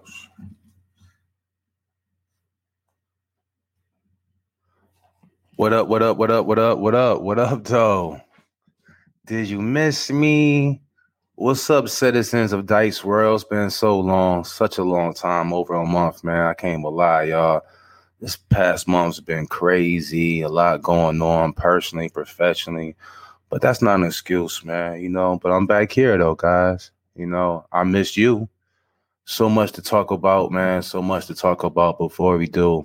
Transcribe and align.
gosh. 0.00 0.28
What 5.56 5.72
up, 5.72 5.88
what 5.88 6.02
up, 6.02 6.16
what 6.16 6.30
up, 6.30 6.46
what 6.46 6.58
up, 6.58 6.78
what 6.78 6.94
up, 6.94 7.20
what 7.20 7.38
up, 7.38 7.64
though? 7.64 8.20
Did 9.26 9.48
you 9.48 9.60
miss 9.60 10.10
me? 10.10 10.80
What's 11.34 11.70
up, 11.70 11.88
citizens 11.88 12.52
of 12.52 12.66
Dice 12.66 13.04
World? 13.04 13.40
It's 13.40 13.48
been 13.48 13.70
so 13.70 13.98
long, 13.98 14.44
such 14.44 14.78
a 14.78 14.82
long 14.84 15.14
time, 15.14 15.52
over 15.52 15.74
a 15.74 15.86
month, 15.86 16.24
man. 16.24 16.46
I 16.46 16.54
can't 16.54 16.80
even 16.80 16.94
lie, 16.94 17.24
y'all. 17.24 17.62
This 18.20 18.36
past 18.36 18.86
month's 18.86 19.20
been 19.20 19.46
crazy, 19.46 20.42
a 20.42 20.48
lot 20.48 20.82
going 20.82 21.22
on 21.22 21.54
personally, 21.54 22.10
professionally. 22.10 22.94
But 23.48 23.62
that's 23.62 23.80
not 23.80 23.98
an 24.00 24.04
excuse, 24.04 24.62
man, 24.64 25.00
you 25.00 25.08
know. 25.08 25.38
But 25.42 25.52
I'm 25.52 25.66
back 25.66 25.90
here 25.92 26.18
though, 26.18 26.34
guys. 26.34 26.90
You 27.14 27.26
know, 27.26 27.64
I 27.72 27.84
missed 27.84 28.16
you. 28.16 28.48
So 29.30 29.48
much 29.48 29.70
to 29.72 29.80
talk 29.80 30.10
about, 30.10 30.50
man. 30.50 30.82
So 30.82 31.00
much 31.00 31.26
to 31.28 31.36
talk 31.36 31.62
about. 31.62 31.98
Before 31.98 32.36
we 32.36 32.48
do, 32.48 32.84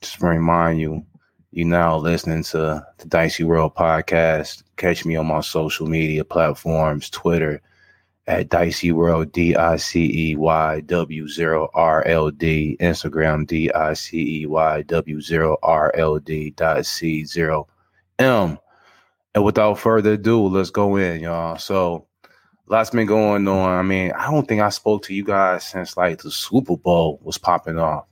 just 0.00 0.18
remind 0.22 0.80
you, 0.80 1.04
you 1.50 1.66
now 1.66 1.98
listening 1.98 2.42
to 2.44 2.86
the 2.96 3.06
Dicey 3.06 3.44
World 3.44 3.74
podcast. 3.74 4.62
Catch 4.78 5.04
me 5.04 5.14
on 5.16 5.26
my 5.26 5.42
social 5.42 5.86
media 5.86 6.24
platforms, 6.24 7.10
Twitter 7.10 7.60
at 8.26 8.48
Dicey 8.48 8.92
World, 8.92 9.30
D 9.32 9.54
I 9.56 9.76
C 9.76 10.30
E 10.30 10.36
Y 10.36 10.80
W 10.80 11.28
0 11.28 11.68
R 11.74 12.02
L 12.06 12.30
D, 12.30 12.78
Instagram, 12.80 13.46
D 13.46 13.70
I 13.70 13.92
C 13.92 14.40
E 14.40 14.46
Y 14.46 14.82
W 14.84 15.20
0 15.20 15.58
R 15.62 15.94
L 15.96 16.18
D 16.18 16.52
dot 16.52 16.86
C 16.86 17.26
0 17.26 17.68
M. 18.18 18.58
And 19.34 19.44
without 19.44 19.78
further 19.78 20.14
ado, 20.14 20.46
let's 20.48 20.70
go 20.70 20.96
in, 20.96 21.20
y'all. 21.20 21.58
So, 21.58 22.06
lots 22.66 22.90
been 22.90 23.06
going 23.06 23.46
on. 23.48 23.78
I 23.78 23.82
mean, 23.82 24.12
I 24.12 24.30
don't 24.30 24.46
think 24.46 24.62
I 24.62 24.68
spoke 24.68 25.02
to 25.04 25.14
you 25.14 25.24
guys 25.24 25.64
since 25.64 25.96
like 25.96 26.22
the 26.22 26.30
Super 26.30 26.76
Bowl 26.76 27.20
was 27.22 27.38
popping 27.38 27.78
off. 27.78 28.06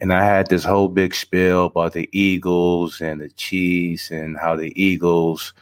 And 0.00 0.12
I 0.12 0.24
had 0.24 0.48
this 0.48 0.64
whole 0.64 0.88
big 0.88 1.14
spiel 1.14 1.66
about 1.66 1.92
the 1.92 2.08
Eagles 2.12 3.00
and 3.00 3.20
the 3.20 3.28
Chiefs 3.30 4.10
and 4.10 4.38
how 4.38 4.54
the 4.54 4.72
Eagles 4.80 5.52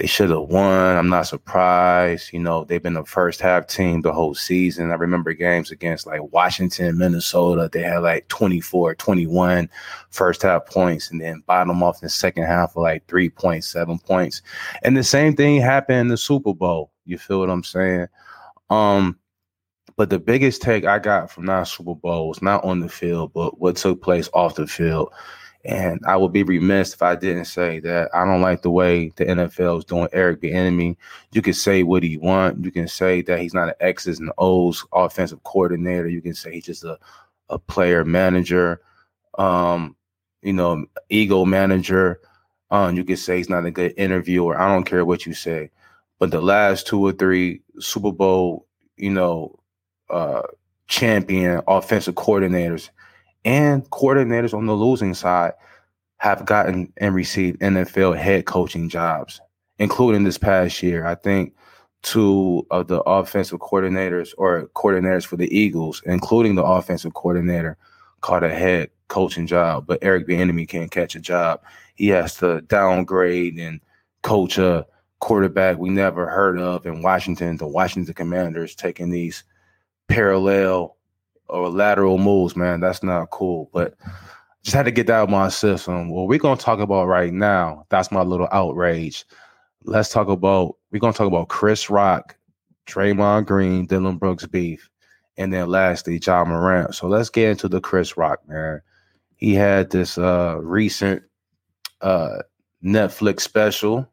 they 0.00 0.06
should 0.06 0.30
have 0.30 0.48
won. 0.48 0.96
I'm 0.96 1.10
not 1.10 1.26
surprised. 1.26 2.32
You 2.32 2.38
know, 2.38 2.64
they've 2.64 2.82
been 2.82 2.94
the 2.94 3.04
first 3.04 3.38
half 3.42 3.66
team 3.66 4.00
the 4.00 4.14
whole 4.14 4.34
season. 4.34 4.90
I 4.90 4.94
remember 4.94 5.34
games 5.34 5.70
against 5.70 6.06
like 6.06 6.22
Washington, 6.32 6.96
Minnesota. 6.96 7.68
They 7.70 7.82
had 7.82 7.98
like 7.98 8.26
24, 8.28 8.94
21 8.94 9.68
first 10.08 10.40
half 10.40 10.64
points 10.64 11.10
and 11.10 11.20
then 11.20 11.42
bottom 11.46 11.82
off 11.82 11.96
in 11.96 12.06
the 12.06 12.10
second 12.10 12.44
half 12.44 12.72
for 12.72 12.82
like 12.82 13.06
3.7 13.08 14.02
points. 14.02 14.40
And 14.82 14.96
the 14.96 15.04
same 15.04 15.36
thing 15.36 15.60
happened 15.60 16.00
in 16.00 16.08
the 16.08 16.16
Super 16.16 16.54
Bowl. 16.54 16.89
You 17.10 17.18
feel 17.18 17.40
what 17.40 17.50
I'm 17.50 17.64
saying? 17.64 18.06
Um, 18.70 19.18
but 19.96 20.08
the 20.08 20.18
biggest 20.18 20.62
take 20.62 20.84
I 20.84 20.98
got 20.98 21.30
from 21.30 21.46
that 21.46 21.64
Super 21.64 21.94
Bowl 21.94 22.28
was 22.28 22.40
not 22.40 22.64
on 22.64 22.80
the 22.80 22.88
field, 22.88 23.32
but 23.34 23.60
what 23.60 23.76
took 23.76 24.00
place 24.00 24.30
off 24.32 24.54
the 24.54 24.66
field. 24.66 25.12
And 25.64 26.00
I 26.06 26.16
would 26.16 26.32
be 26.32 26.42
remiss 26.42 26.94
if 26.94 27.02
I 27.02 27.16
didn't 27.16 27.44
say 27.44 27.80
that 27.80 28.08
I 28.14 28.24
don't 28.24 28.40
like 28.40 28.62
the 28.62 28.70
way 28.70 29.12
the 29.16 29.26
NFL 29.26 29.80
is 29.80 29.84
doing 29.84 30.08
Eric 30.12 30.40
Bieniemy. 30.40 30.96
You 31.32 31.42
can 31.42 31.52
say 31.52 31.82
what 31.82 32.02
you 32.02 32.18
want. 32.18 32.64
You 32.64 32.70
can 32.70 32.88
say 32.88 33.20
that 33.22 33.40
he's 33.40 33.52
not 33.52 33.68
an 33.68 33.74
X's 33.80 34.20
and 34.20 34.32
O's 34.38 34.86
offensive 34.92 35.42
coordinator. 35.42 36.08
You 36.08 36.22
can 36.22 36.32
say 36.32 36.54
he's 36.54 36.64
just 36.64 36.84
a, 36.84 36.98
a 37.50 37.58
player 37.58 38.04
manager, 38.04 38.80
um, 39.36 39.96
you 40.40 40.54
know, 40.54 40.86
ego 41.10 41.44
manager. 41.44 42.20
Um, 42.70 42.96
you 42.96 43.04
can 43.04 43.18
say 43.18 43.36
he's 43.36 43.50
not 43.50 43.66
a 43.66 43.70
good 43.70 43.92
interviewer. 43.98 44.58
I 44.58 44.72
don't 44.72 44.84
care 44.84 45.04
what 45.04 45.26
you 45.26 45.34
say. 45.34 45.70
But 46.20 46.30
the 46.30 46.40
last 46.40 46.86
two 46.86 47.04
or 47.04 47.12
three 47.12 47.62
Super 47.80 48.12
Bowl, 48.12 48.68
you 48.96 49.10
know, 49.10 49.58
uh, 50.08 50.42
champion 50.86 51.62
offensive 51.66 52.14
coordinators– 52.14 52.90
and 53.44 53.88
coordinators 53.90 54.54
on 54.54 54.66
the 54.66 54.74
losing 54.74 55.14
side 55.14 55.52
have 56.18 56.44
gotten 56.44 56.92
and 56.98 57.14
received 57.14 57.60
NFL 57.60 58.16
head 58.16 58.44
coaching 58.44 58.88
jobs, 58.88 59.40
including 59.78 60.24
this 60.24 60.38
past 60.38 60.82
year. 60.82 61.06
I 61.06 61.14
think 61.14 61.54
two 62.02 62.66
of 62.70 62.88
the 62.88 63.00
offensive 63.02 63.60
coordinators 63.60 64.34
or 64.36 64.68
coordinators 64.74 65.24
for 65.24 65.36
the 65.36 65.54
Eagles, 65.56 66.02
including 66.04 66.54
the 66.54 66.64
offensive 66.64 67.14
coordinator, 67.14 67.76
caught 68.20 68.44
a 68.44 68.54
head 68.54 68.90
coaching 69.08 69.46
job, 69.46 69.86
but 69.86 69.98
Eric 70.02 70.28
Bieniemy 70.28 70.68
can't 70.68 70.90
catch 70.90 71.14
a 71.14 71.20
job. 71.20 71.60
He 71.94 72.08
has 72.08 72.36
to 72.36 72.60
downgrade 72.62 73.58
and 73.58 73.80
coach 74.22 74.58
a 74.58 74.86
quarterback 75.20 75.78
we 75.78 75.90
never 75.90 76.26
heard 76.26 76.58
of 76.58 76.84
in 76.86 77.02
Washington. 77.02 77.56
The 77.56 77.66
Washington 77.66 78.14
Commanders 78.14 78.74
taking 78.74 79.10
these 79.10 79.44
parallel 80.08 80.96
or 81.48 81.68
lateral 81.68 82.18
moves, 82.18 82.56
man. 82.56 82.80
That's 82.80 83.02
not 83.02 83.30
cool. 83.30 83.70
But 83.72 83.94
just 84.62 84.74
had 84.74 84.84
to 84.84 84.90
get 84.90 85.06
that 85.06 85.14
out 85.14 85.24
of 85.24 85.30
my 85.30 85.48
system. 85.48 86.10
What 86.10 86.28
we're 86.28 86.38
gonna 86.38 86.60
talk 86.60 86.80
about 86.80 87.06
right 87.06 87.32
now, 87.32 87.86
that's 87.88 88.10
my 88.10 88.22
little 88.22 88.48
outrage. 88.52 89.24
Let's 89.84 90.10
talk 90.10 90.28
about 90.28 90.76
we're 90.90 90.98
gonna 90.98 91.12
talk 91.12 91.26
about 91.26 91.48
Chris 91.48 91.88
Rock, 91.88 92.36
Draymond 92.86 93.46
Green, 93.46 93.86
Dillon 93.86 94.18
Brooks 94.18 94.46
beef, 94.46 94.90
and 95.36 95.52
then 95.52 95.68
lastly 95.68 96.20
Ja 96.24 96.44
Morant. 96.44 96.94
So 96.94 97.06
let's 97.08 97.30
get 97.30 97.50
into 97.50 97.68
the 97.68 97.80
Chris 97.80 98.16
Rock, 98.16 98.40
man. 98.48 98.80
He 99.36 99.54
had 99.54 99.90
this 99.90 100.18
uh 100.18 100.58
recent 100.60 101.22
uh 102.02 102.38
Netflix 102.84 103.40
special 103.40 104.10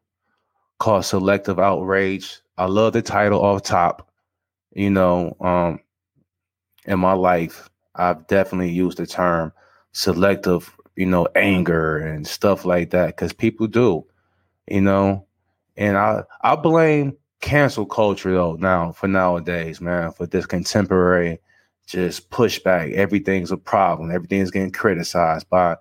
called 0.78 1.04
Selective 1.04 1.58
Outrage. 1.58 2.40
I 2.56 2.66
love 2.66 2.92
the 2.92 3.02
title 3.02 3.44
off 3.44 3.62
top. 3.62 4.10
You 4.74 4.90
know, 4.90 5.36
um, 5.40 5.80
in 6.84 6.98
my 7.00 7.12
life, 7.12 7.68
I've 7.94 8.26
definitely 8.26 8.70
used 8.70 8.98
the 8.98 9.06
term 9.06 9.52
selective, 9.92 10.74
you 10.96 11.06
know, 11.06 11.26
anger 11.34 11.98
and 11.98 12.26
stuff 12.26 12.64
like 12.64 12.90
that 12.90 13.08
because 13.08 13.32
people 13.32 13.66
do, 13.66 14.04
you 14.68 14.80
know, 14.80 15.26
and 15.76 15.96
I 15.96 16.22
I 16.42 16.56
blame 16.56 17.16
cancel 17.40 17.86
culture 17.86 18.32
though 18.32 18.54
now 18.54 18.92
for 18.92 19.08
nowadays, 19.08 19.80
man, 19.80 20.12
for 20.12 20.26
this 20.26 20.46
contemporary 20.46 21.40
just 21.86 22.28
pushback. 22.30 22.92
Everything's 22.92 23.50
a 23.50 23.56
problem. 23.56 24.10
Everything's 24.10 24.50
getting 24.50 24.70
criticized 24.70 25.48
by 25.48 25.76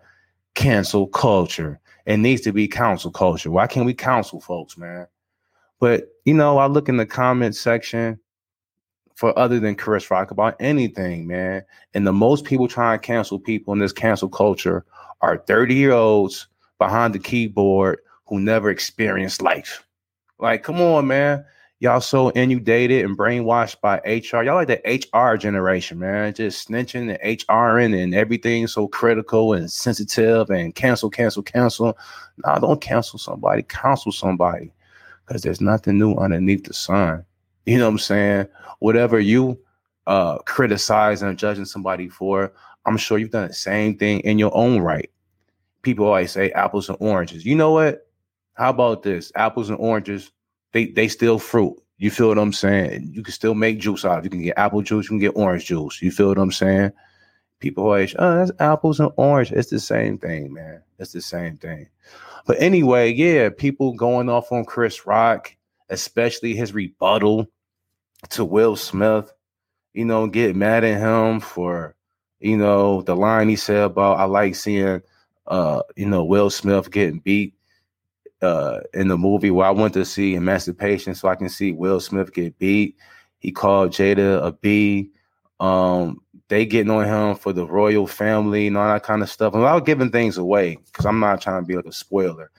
cancel 0.56 1.08
culture. 1.08 1.80
It 2.08 2.18
needs 2.18 2.42
to 2.42 2.54
be 2.54 2.70
council 2.70 3.12
culture. 3.12 3.52
Why 3.52 3.68
can't 3.68 3.86
we 3.86 3.94
counsel 3.94 4.40
folks, 4.40 4.78
man? 4.78 5.08
But 5.80 6.08
you 6.24 6.34
know, 6.34 6.58
I 6.58 6.66
look 6.68 6.88
in 6.88 6.96
the 6.96 7.06
comment 7.06 7.54
section 7.54 8.18
for 9.16 9.38
other 9.38 9.60
than 9.60 9.76
Chris 9.76 10.10
Rock 10.10 10.32
about 10.32 10.56
anything, 10.62 11.28
man. 11.28 11.64
And 11.94 12.08
the 12.08 12.14
most 12.14 12.46
people 12.46 12.70
trying 12.70 12.98
to 12.98 13.06
cancel 13.06 13.40
people 13.40 13.74
in 13.74 13.80
this 13.80 13.92
cancel 13.92 14.30
culture 14.30 14.86
are 15.20 15.44
30 15.48 15.76
year 15.76 15.92
olds 15.92 16.48
behind 16.80 17.14
the 17.14 17.20
keyboard 17.20 18.00
who 18.26 18.40
never 18.40 18.70
experienced 18.70 19.42
life. 19.42 19.86
Like, 20.40 20.64
come 20.64 20.80
on, 20.80 21.08
man. 21.08 21.44
Y'all 21.80 22.02
so 22.02 22.32
inundated 22.32 23.06
and 23.06 23.16
brainwashed 23.16 23.80
by 23.82 23.98
HR. 24.00 24.44
Y'all 24.44 24.56
like 24.56 24.68
the 24.68 24.82
HR 24.84 25.38
generation, 25.38 26.00
man. 26.00 26.34
Just 26.34 26.68
snitching 26.68 27.16
and 27.16 27.40
HRing 27.40 28.02
and 28.02 28.16
everything 28.16 28.66
so 28.66 28.88
critical 28.88 29.54
and 29.54 29.72
sensitive 29.72 30.50
and 30.50 30.74
cancel, 30.74 31.12
cancel, 31.12 31.44
cancel. 31.44 31.96
Nah, 32.44 32.58
don't 32.58 32.82
cancel 32.82 33.20
somebody. 33.20 33.62
Counsel 33.62 34.12
somebody. 34.12 34.72
Because 35.26 35.44
there's 35.44 35.62
nothing 35.62 36.00
new 36.00 36.16
underneath 36.16 36.64
the 36.64 36.74
sun. 36.74 37.24
You 37.68 37.78
know 37.78 37.86
what 37.86 37.92
I'm 37.92 38.00
saying? 38.00 38.48
Whatever 38.80 39.20
you 39.20 39.60
uh 40.08 40.40
criticize 40.40 41.22
and 41.22 41.38
judging 41.38 41.66
somebody 41.66 42.10
for, 42.10 42.52
I'm 42.88 42.98
sure 42.98 43.20
you've 43.20 43.32
done 43.32 43.50
the 43.50 43.54
same 43.54 43.98
thing 44.00 44.22
in 44.22 44.40
your 44.40 44.56
own 44.56 44.80
right. 44.80 45.12
People 45.84 46.08
always 46.08 46.32
say 46.32 46.50
apples 46.54 46.90
and 46.90 46.98
oranges. 47.02 47.46
You 47.46 47.56
know 47.56 47.72
what? 47.72 48.08
How 48.54 48.72
about 48.72 49.04
this? 49.04 49.32
Apples 49.36 49.70
and 49.70 49.78
oranges, 49.78 50.32
they 50.74 50.88
they 50.88 51.08
still 51.08 51.40
fruit. 51.40 51.76
You 51.98 52.12
feel 52.12 52.28
what 52.28 52.38
I'm 52.38 52.54
saying? 52.54 53.10
You 53.12 53.24
can 53.24 53.34
still 53.34 53.56
make 53.56 53.80
juice 53.80 54.06
out 54.06 54.20
of. 54.20 54.24
You 54.24 54.30
can 54.30 54.44
get 54.44 54.58
apple 54.58 54.82
juice, 54.82 55.06
you 55.06 55.10
can 55.10 55.20
get 55.20 55.36
orange 55.36 55.66
juice. 55.66 56.02
You 56.02 56.12
feel 56.12 56.28
what 56.28 56.38
I'm 56.38 56.52
saying? 56.52 56.92
People 57.60 57.86
always, 57.86 58.14
oh, 58.20 58.38
that's 58.38 58.52
apples 58.60 59.00
and 59.00 59.12
orange. 59.18 59.52
It's 59.52 59.72
the 59.72 59.80
same 59.80 60.20
thing, 60.20 60.54
man. 60.54 60.84
It's 61.00 61.12
the 61.12 61.22
same 61.22 61.58
thing. 61.58 61.90
But 62.46 62.62
anyway, 62.62 63.12
yeah, 63.14 63.50
people 63.50 63.94
going 63.94 64.30
off 64.30 64.52
on 64.52 64.64
Chris 64.64 65.08
Rock, 65.08 65.56
especially 65.90 66.54
his 66.54 66.74
rebuttal 66.74 67.48
to 68.30 68.46
Will 68.46 68.76
Smith, 68.76 69.34
you 69.94 70.06
know, 70.06 70.28
get 70.28 70.56
mad 70.56 70.84
at 70.84 71.00
him 71.00 71.40
for, 71.40 71.96
you 72.40 72.58
know, 72.58 73.02
the 73.02 73.16
line 73.16 73.50
he 73.50 73.56
said 73.56 73.84
about 73.84 74.20
I 74.20 74.26
like 74.26 74.54
seeing 74.54 75.02
uh, 75.48 75.82
you 75.96 76.06
know, 76.06 76.24
Will 76.24 76.50
Smith 76.50 76.92
getting 76.92 77.20
beat 77.20 77.54
uh 78.42 78.82
in 78.94 79.08
the 79.08 79.18
movie 79.18 79.52
where 79.52 79.68
I 79.68 79.72
went 79.72 79.94
to 79.96 80.06
see 80.06 80.36
Emancipation 80.36 81.16
so 81.16 81.28
I 81.28 81.36
can 81.36 81.50
see 81.50 81.72
Will 81.72 82.00
Smith 82.00 82.34
get 82.34 82.58
beat. 82.60 82.98
He 83.40 83.52
called 83.52 83.92
Jada 83.92 84.46
a 84.46 84.52
B. 84.52 85.12
Um, 85.60 86.22
they 86.50 86.66
getting 86.66 86.92
on 86.92 87.06
him 87.06 87.36
for 87.36 87.52
the 87.52 87.68
royal 87.68 88.08
family 88.08 88.68
and 88.68 88.78
all 88.78 88.88
that 88.88 89.04
kind 89.04 89.22
of 89.22 89.30
stuff. 89.30 89.54
And 89.54 89.64
without 89.64 89.86
giving 89.86 90.12
things 90.12 90.38
away, 90.38 90.78
because 90.86 91.06
I'm 91.06 91.20
not 91.20 91.42
trying 91.42 91.62
to 91.64 91.68
be 91.68 91.76
like 91.76 91.86
a 91.86 91.92
spoiler 91.92 92.52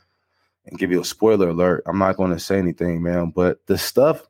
and 0.66 0.78
give 0.78 0.90
you 0.90 1.00
a 1.00 1.04
spoiler 1.04 1.48
alert. 1.48 1.82
I'm 1.86 1.98
not 1.98 2.16
going 2.16 2.32
to 2.32 2.38
say 2.38 2.58
anything, 2.58 3.02
man. 3.02 3.31
But 3.31 3.64
the 3.66 3.78
stuff 3.78 4.26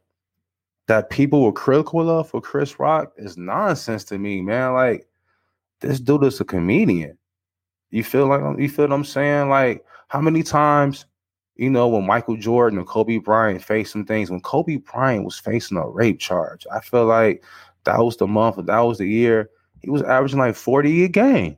that 0.87 1.11
people 1.11 1.43
were 1.43 1.53
critical 1.53 2.09
of 2.09 2.29
for 2.29 2.41
Chris 2.41 2.79
Rock 2.79 3.13
is 3.17 3.37
nonsense 3.37 4.05
to 4.05 4.19
me, 4.19 4.41
man. 4.41 4.73
Like 4.73 5.07
this 5.81 6.01
dude 6.01 6.25
is 6.25 6.41
a 6.41 6.45
comedian. 6.45 7.19
You 7.91 8.05
feel 8.05 8.27
like 8.27 8.43
you 8.59 8.69
feel 8.69 8.87
what 8.87 8.95
I'm 8.95 9.05
saying? 9.05 9.49
Like 9.49 9.85
how 10.09 10.21
many 10.21 10.43
times, 10.43 11.07
you 11.59 11.69
know, 11.69 11.89
when 11.89 12.07
Michael 12.07 12.37
Jordan 12.37 12.79
and 12.79 12.89
Kobe 12.89 13.19
Bryant 13.19 13.63
faced 13.63 13.93
some 13.93 14.07
things, 14.07 14.31
when 14.31 14.41
Kobe 14.41 14.77
Bryant 14.77 15.25
was 15.25 15.39
facing 15.39 15.77
a 15.77 15.87
rape 15.87 16.19
charge, 16.19 16.67
I 16.73 16.81
feel 16.81 17.05
like 17.05 17.45
that 17.85 17.99
was 17.99 18.17
the 18.17 18.27
month, 18.27 18.65
that 18.65 18.81
was 18.81 18.99
the 18.99 19.09
year 19.09 19.51
he 19.81 19.91
was 19.91 20.03
averaging 20.03 20.39
like 20.39 20.55
40 20.55 21.05
a 21.05 21.09
game. 21.09 21.57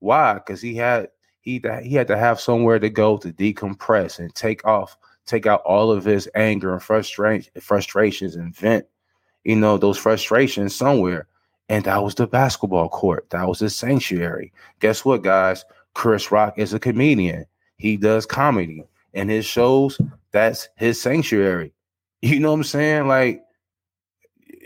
Why? 0.00 0.34
Because 0.34 0.60
he 0.60 0.74
had 0.74 1.08
he 1.40 1.62
he 1.82 1.94
had 1.94 2.08
to 2.08 2.16
have 2.16 2.40
somewhere 2.40 2.78
to 2.78 2.90
go 2.90 3.16
to 3.18 3.32
decompress 3.32 4.18
and 4.18 4.34
take 4.34 4.64
off, 4.66 4.96
take 5.26 5.46
out 5.46 5.62
all 5.62 5.90
of 5.90 6.04
his 6.04 6.28
anger 6.34 6.72
and 6.72 6.82
frustration, 6.82 7.52
frustrations, 7.60 8.36
and 8.36 8.54
vent, 8.54 8.86
you 9.44 9.56
know, 9.56 9.78
those 9.78 9.98
frustrations 9.98 10.74
somewhere. 10.74 11.26
And 11.68 11.84
that 11.84 12.02
was 12.02 12.14
the 12.14 12.26
basketball 12.26 12.88
court. 12.88 13.30
That 13.30 13.48
was 13.48 13.60
his 13.60 13.74
sanctuary. 13.74 14.52
Guess 14.80 15.04
what, 15.04 15.22
guys? 15.22 15.64
Chris 15.94 16.30
Rock 16.30 16.58
is 16.58 16.74
a 16.74 16.80
comedian. 16.80 17.46
He 17.78 17.96
does 17.96 18.26
comedy 18.26 18.84
and 19.14 19.30
his 19.30 19.46
shows. 19.46 19.98
That's 20.32 20.68
his 20.76 21.00
sanctuary. 21.00 21.72
You 22.22 22.40
know 22.40 22.52
what 22.52 22.56
I'm 22.56 22.64
saying? 22.64 23.06
Like, 23.06 23.42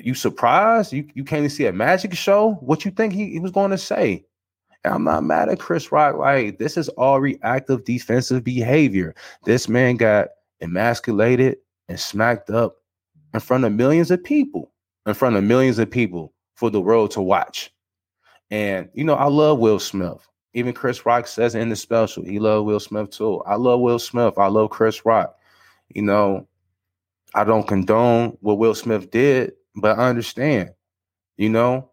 you 0.01 0.15
surprised? 0.15 0.93
You 0.93 1.09
you 1.15 1.25
came 1.25 1.43
to 1.43 1.51
see 1.51 1.67
a 1.67 1.73
magic 1.73 2.15
show? 2.15 2.53
What 2.61 2.85
you 2.85 2.93
think 2.93 3.13
he, 3.13 3.31
he 3.31 3.41
was 3.41 3.51
going 3.51 3.73
to 3.73 3.79
say? 3.79 4.25
And 4.85 4.95
I'm 4.95 5.03
not 5.03 5.25
mad 5.25 5.49
at 5.49 5.59
Chris 5.59 5.91
Rock. 5.91 6.17
Like, 6.19 6.61
this 6.61 6.77
is 6.77 6.89
all 6.91 7.21
reactive 7.21 7.85
defensive 7.85 8.45
behavior. 8.45 9.13
This 9.45 9.69
man 9.69 9.97
got 9.97 10.29
emasculated 10.61 11.59
and 11.89 11.99
smacked 11.99 12.49
up 12.49 12.77
in 13.35 13.41
front 13.41 13.65
of 13.65 13.73
millions 13.73 14.13
of 14.13 14.23
people, 14.23 14.73
in 15.07 15.15
front 15.15 15.35
of 15.35 15.43
millions 15.43 15.81
of 15.81 15.91
people 15.91 16.33
for 16.55 16.71
the 16.71 16.81
world 16.81 17.11
to 17.13 17.21
watch. 17.21 17.73
And 18.51 18.89
you 18.95 19.05
know, 19.05 19.15
I 19.15 19.27
love 19.27 19.59
Will 19.59 19.81
Smith. 19.81 20.27
Even 20.55 20.73
Chris 20.73 21.05
Rock 21.05 21.27
says 21.27 21.55
in 21.55 21.69
the 21.69 21.77
special, 21.77 22.25
he 22.25 22.39
love 22.39 22.65
Will 22.65 22.81
Smith 22.81 23.11
too. 23.11 23.41
I 23.47 23.57
love 23.57 23.81
Will 23.81 23.99
Smith. 23.99 24.39
I 24.39 24.47
love 24.47 24.71
Chris 24.71 25.05
Rock. 25.05 25.35
You 25.95 26.03
know, 26.03 26.49
I 27.35 27.45
don't 27.45 27.67
condone 27.67 28.37
what 28.41 28.59
Will 28.59 28.75
Smith 28.75 29.11
did, 29.11 29.53
but 29.77 29.99
I 29.99 30.09
understand. 30.09 30.71
You 31.37 31.51
know, 31.51 31.91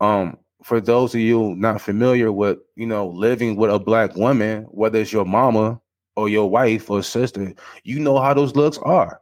um, 0.00 0.38
for 0.62 0.80
those 0.80 1.14
of 1.14 1.20
you 1.20 1.54
not 1.56 1.80
familiar 1.80 2.32
with, 2.32 2.58
you 2.76 2.86
know, 2.86 3.08
living 3.08 3.56
with 3.56 3.70
a 3.70 3.78
black 3.78 4.16
woman, 4.16 4.62
whether 4.70 4.98
it's 4.98 5.12
your 5.12 5.24
mama 5.24 5.80
or 6.16 6.28
your 6.28 6.50
wife 6.50 6.90
or 6.90 7.02
sister, 7.02 7.52
you 7.84 7.98
know 7.98 8.18
how 8.18 8.34
those 8.34 8.56
looks 8.56 8.78
are. 8.78 9.20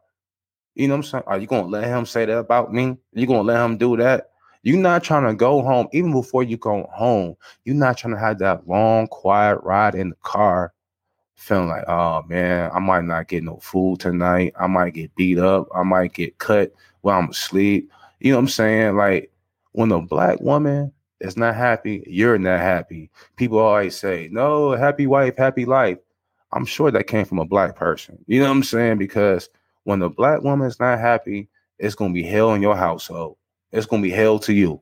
You 0.75 0.89
know 0.89 0.95
what 0.95 1.07
I'm 1.07 1.11
saying? 1.11 1.25
Are 1.27 1.39
you 1.39 1.47
gonna 1.47 1.69
let 1.69 1.85
him 1.85 2.05
say 2.07 2.27
that 2.27 2.39
about 2.39 2.73
me? 2.73 2.97
You 3.13 3.27
gonna 3.27 3.43
let 3.43 3.65
him 3.65 3.79
do 3.79 3.97
that? 3.97 4.31
You're 4.67 4.79
not 4.79 5.05
trying 5.05 5.25
to 5.29 5.33
go 5.33 5.63
home, 5.63 5.87
even 5.93 6.11
before 6.11 6.43
you 6.43 6.57
go 6.57 6.91
home, 6.93 7.37
you're 7.65 7.77
not 7.77 7.99
trying 7.99 8.15
to 8.15 8.19
have 8.19 8.41
that 8.41 8.67
long, 8.67 9.07
quiet 9.07 9.61
ride 9.63 9.95
in 9.95 10.09
the 10.09 10.17
car, 10.25 10.75
feeling 11.37 11.69
like, 11.69 11.85
oh 11.87 12.25
man, 12.25 12.73
I 12.75 12.81
might 12.81 13.05
not 13.05 13.29
get 13.29 13.45
no 13.45 13.59
food 13.59 14.01
tonight. 14.01 14.55
I 14.59 14.67
might 14.67 14.95
get 14.95 15.15
beat 15.15 15.39
up. 15.39 15.69
I 15.73 15.85
might 15.85 16.15
get 16.15 16.39
cut 16.39 16.73
while 17.03 17.17
I'm 17.17 17.31
asleep. 17.31 17.93
You 18.19 18.33
know 18.33 18.39
what 18.39 18.43
I'm 18.43 18.49
saying? 18.49 18.97
Like 18.97 19.31
when 19.71 19.93
a 19.93 20.03
black 20.03 20.41
woman 20.41 20.93
is 21.21 21.37
not 21.37 21.55
happy, 21.55 22.03
you're 22.05 22.37
not 22.37 22.59
happy. 22.59 23.09
People 23.37 23.61
always 23.61 23.97
say, 23.97 24.29
no, 24.33 24.73
happy 24.73 25.07
wife, 25.07 25.37
happy 25.37 25.65
life. 25.65 25.99
I'm 26.51 26.67
sure 26.67 26.91
that 26.91 27.07
came 27.07 27.25
from 27.25 27.39
a 27.39 27.47
black 27.47 27.77
person. 27.77 28.19
You 28.27 28.41
know 28.41 28.47
what 28.47 28.57
I'm 28.57 28.65
saying? 28.65 28.99
Because 28.99 29.49
when 29.85 30.01
the 30.01 30.11
black 30.11 30.43
woman 30.43 30.67
is 30.67 30.81
not 30.81 30.99
happy, 30.99 31.49
it's 31.79 31.95
gonna 31.95 32.13
be 32.13 32.25
hell 32.25 32.53
in 32.55 32.63
your 32.63 32.75
household 32.75 33.37
it's 33.77 33.87
gonna 33.87 34.03
be 34.03 34.11
hell 34.11 34.39
to 34.41 34.53
you. 34.53 34.81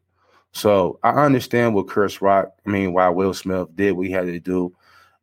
So 0.52 1.00
I 1.02 1.10
understand 1.24 1.74
what 1.74 1.88
Chris 1.88 2.22
Rock, 2.22 2.52
I 2.64 2.70
mean, 2.70 2.92
why 2.92 3.08
Will 3.08 3.34
Smith 3.34 3.68
did 3.74 3.92
what 3.92 4.06
he 4.06 4.12
had 4.12 4.26
to 4.26 4.38
do. 4.38 4.74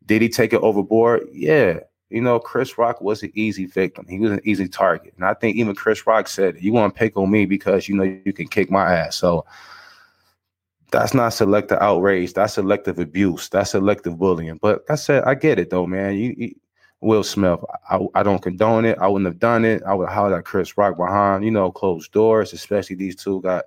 Did 0.05 0.21
he 0.21 0.29
take 0.29 0.51
it 0.51 0.61
overboard? 0.61 1.27
Yeah. 1.31 1.79
You 2.09 2.19
know, 2.21 2.37
Chris 2.37 2.77
Rock 2.77 2.99
was 2.99 3.23
an 3.23 3.31
easy 3.33 3.65
victim. 3.65 4.05
He 4.09 4.19
was 4.19 4.31
an 4.31 4.41
easy 4.43 4.67
target. 4.67 5.13
And 5.15 5.25
I 5.25 5.33
think 5.33 5.55
even 5.55 5.73
Chris 5.73 6.05
Rock 6.05 6.27
said, 6.27 6.57
You 6.59 6.73
want 6.73 6.93
to 6.93 6.99
pick 6.99 7.15
on 7.15 7.31
me 7.31 7.45
because 7.45 7.87
you 7.87 7.95
know 7.95 8.03
you 8.03 8.33
can 8.33 8.49
kick 8.49 8.69
my 8.69 8.93
ass. 8.93 9.15
So 9.15 9.45
that's 10.91 11.13
not 11.13 11.29
selective 11.29 11.77
outrage. 11.79 12.33
That's 12.33 12.55
selective 12.55 12.99
abuse. 12.99 13.47
That's 13.47 13.71
selective 13.71 14.17
bullying. 14.19 14.59
But 14.61 14.83
I 14.89 14.95
said, 14.95 15.23
I 15.23 15.35
get 15.35 15.59
it 15.59 15.69
though, 15.69 15.87
man. 15.87 16.15
You, 16.15 16.35
you 16.37 16.55
Will 17.01 17.23
Smith. 17.23 17.59
I, 17.89 17.99
I 18.13 18.23
don't 18.23 18.41
condone 18.41 18.85
it. 18.85 18.97
I 18.99 19.07
wouldn't 19.07 19.25
have 19.25 19.39
done 19.39 19.65
it. 19.65 19.81
I 19.83 19.93
would 19.93 20.07
have 20.07 20.15
hollered 20.15 20.37
at 20.37 20.45
Chris 20.45 20.77
Rock 20.77 20.97
behind, 20.97 21.43
you 21.43 21.51
know, 21.51 21.71
closed 21.71 22.11
doors, 22.11 22.53
especially 22.53 22.95
these 22.95 23.15
two 23.15 23.41
got 23.41 23.65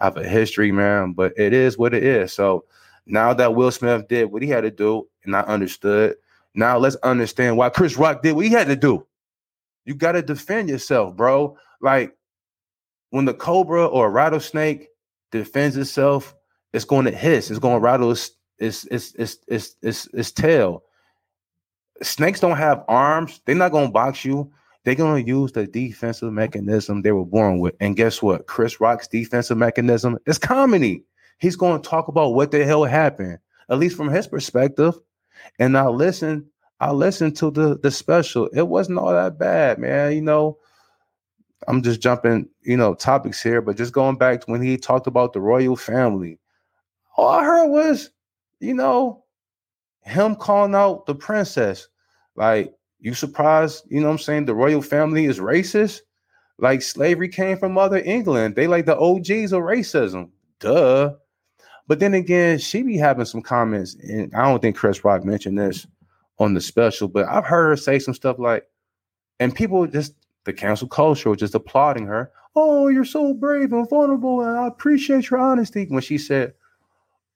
have 0.00 0.16
a 0.16 0.28
history, 0.28 0.72
man. 0.72 1.12
But 1.12 1.32
it 1.36 1.52
is 1.52 1.78
what 1.78 1.94
it 1.94 2.02
is. 2.02 2.32
So 2.32 2.64
now 3.06 3.32
that 3.34 3.54
Will 3.54 3.70
Smith 3.70 4.08
did 4.08 4.32
what 4.32 4.42
he 4.42 4.48
had 4.48 4.62
to 4.62 4.70
do, 4.70 5.08
and 5.24 5.36
I 5.36 5.42
understood, 5.42 6.16
now 6.54 6.76
let's 6.76 6.96
understand 6.96 7.56
why 7.56 7.70
Chris 7.70 7.96
Rock 7.96 8.22
did 8.22 8.32
what 8.32 8.44
he 8.44 8.50
had 8.50 8.66
to 8.66 8.76
do. 8.76 9.06
You 9.84 9.94
got 9.94 10.12
to 10.12 10.22
defend 10.22 10.68
yourself, 10.68 11.16
bro. 11.16 11.56
Like 11.80 12.16
when 13.10 13.24
the 13.26 13.34
cobra 13.34 13.86
or 13.86 14.10
rattlesnake 14.10 14.88
defends 15.30 15.76
itself, 15.76 16.34
it's 16.72 16.84
going 16.84 17.04
to 17.04 17.12
hiss. 17.12 17.48
It's 17.48 17.60
going 17.60 17.76
to 17.76 17.84
rattle 17.84 18.10
its 18.10 18.32
its 18.58 18.84
its 18.86 19.14
its 19.14 19.38
its, 19.46 19.76
its, 19.82 20.08
its 20.12 20.32
tail 20.32 20.82
snakes 22.00 22.40
don't 22.40 22.56
have 22.56 22.84
arms. 22.88 23.40
They're 23.44 23.54
not 23.54 23.72
gonna 23.72 23.90
box 23.90 24.24
you. 24.24 24.50
They're 24.84 24.94
gonna 24.94 25.20
use 25.20 25.52
the 25.52 25.66
defensive 25.66 26.32
mechanism 26.32 27.02
they 27.02 27.12
were 27.12 27.24
born 27.24 27.60
with. 27.60 27.74
And 27.80 27.96
guess 27.96 28.22
what? 28.22 28.46
Chris 28.46 28.80
Rock's 28.80 29.08
defensive 29.08 29.58
mechanism 29.58 30.18
is 30.26 30.38
comedy. 30.38 31.04
He's 31.38 31.56
gonna 31.56 31.82
talk 31.82 32.08
about 32.08 32.34
what 32.34 32.50
the 32.50 32.64
hell 32.64 32.84
happened, 32.84 33.38
at 33.68 33.78
least 33.78 33.96
from 33.96 34.08
his 34.08 34.26
perspective. 34.26 34.94
And 35.58 35.76
I 35.76 35.88
listen, 35.88 36.46
I 36.80 36.92
listened 36.92 37.36
to 37.36 37.50
the 37.50 37.78
the 37.78 37.90
special. 37.90 38.46
It 38.48 38.68
wasn't 38.68 38.98
all 38.98 39.12
that 39.12 39.38
bad, 39.38 39.78
man. 39.78 40.12
You 40.12 40.22
know, 40.22 40.58
I'm 41.68 41.82
just 41.82 42.00
jumping, 42.00 42.48
you 42.62 42.76
know, 42.76 42.94
topics 42.94 43.42
here, 43.42 43.60
but 43.60 43.76
just 43.76 43.92
going 43.92 44.16
back 44.16 44.40
to 44.40 44.50
when 44.50 44.62
he 44.62 44.76
talked 44.76 45.06
about 45.06 45.32
the 45.32 45.40
royal 45.40 45.76
family. 45.76 46.38
All 47.16 47.28
I 47.28 47.44
heard 47.44 47.68
was, 47.68 48.10
you 48.60 48.74
know, 48.74 49.21
him 50.02 50.36
calling 50.36 50.74
out 50.74 51.06
the 51.06 51.14
princess. 51.14 51.88
Like, 52.36 52.74
you 53.00 53.14
surprised, 53.14 53.84
you 53.88 54.00
know 54.00 54.06
what 54.06 54.12
I'm 54.12 54.18
saying? 54.18 54.44
The 54.46 54.54
royal 54.54 54.82
family 54.82 55.24
is 55.24 55.38
racist. 55.38 56.00
Like 56.58 56.82
slavery 56.82 57.28
came 57.28 57.58
from 57.58 57.72
Mother 57.72 57.98
England. 57.98 58.54
They 58.54 58.68
like 58.68 58.86
the 58.86 58.96
OGs 58.96 59.52
of 59.52 59.62
racism. 59.62 60.30
Duh. 60.60 61.14
But 61.88 61.98
then 61.98 62.14
again, 62.14 62.58
she 62.58 62.82
be 62.82 62.96
having 62.96 63.24
some 63.24 63.42
comments, 63.42 63.96
and 63.96 64.32
I 64.34 64.42
don't 64.48 64.62
think 64.62 64.76
Chris 64.76 65.04
Rock 65.04 65.24
mentioned 65.24 65.58
this 65.58 65.86
on 66.38 66.54
the 66.54 66.60
special, 66.60 67.08
but 67.08 67.26
I've 67.26 67.44
heard 67.44 67.70
her 67.70 67.76
say 67.76 67.98
some 67.98 68.14
stuff 68.14 68.38
like, 68.38 68.64
and 69.40 69.54
people 69.54 69.86
just 69.88 70.14
the 70.44 70.52
cancel 70.52 70.86
culture 70.88 71.30
was 71.30 71.40
just 71.40 71.56
applauding 71.56 72.06
her. 72.06 72.30
Oh, 72.54 72.88
you're 72.88 73.04
so 73.04 73.34
brave 73.34 73.72
and 73.72 73.88
vulnerable, 73.90 74.42
and 74.42 74.56
I 74.58 74.68
appreciate 74.68 75.30
your 75.30 75.40
honesty. 75.40 75.86
When 75.88 76.02
she 76.02 76.18
said, 76.18 76.54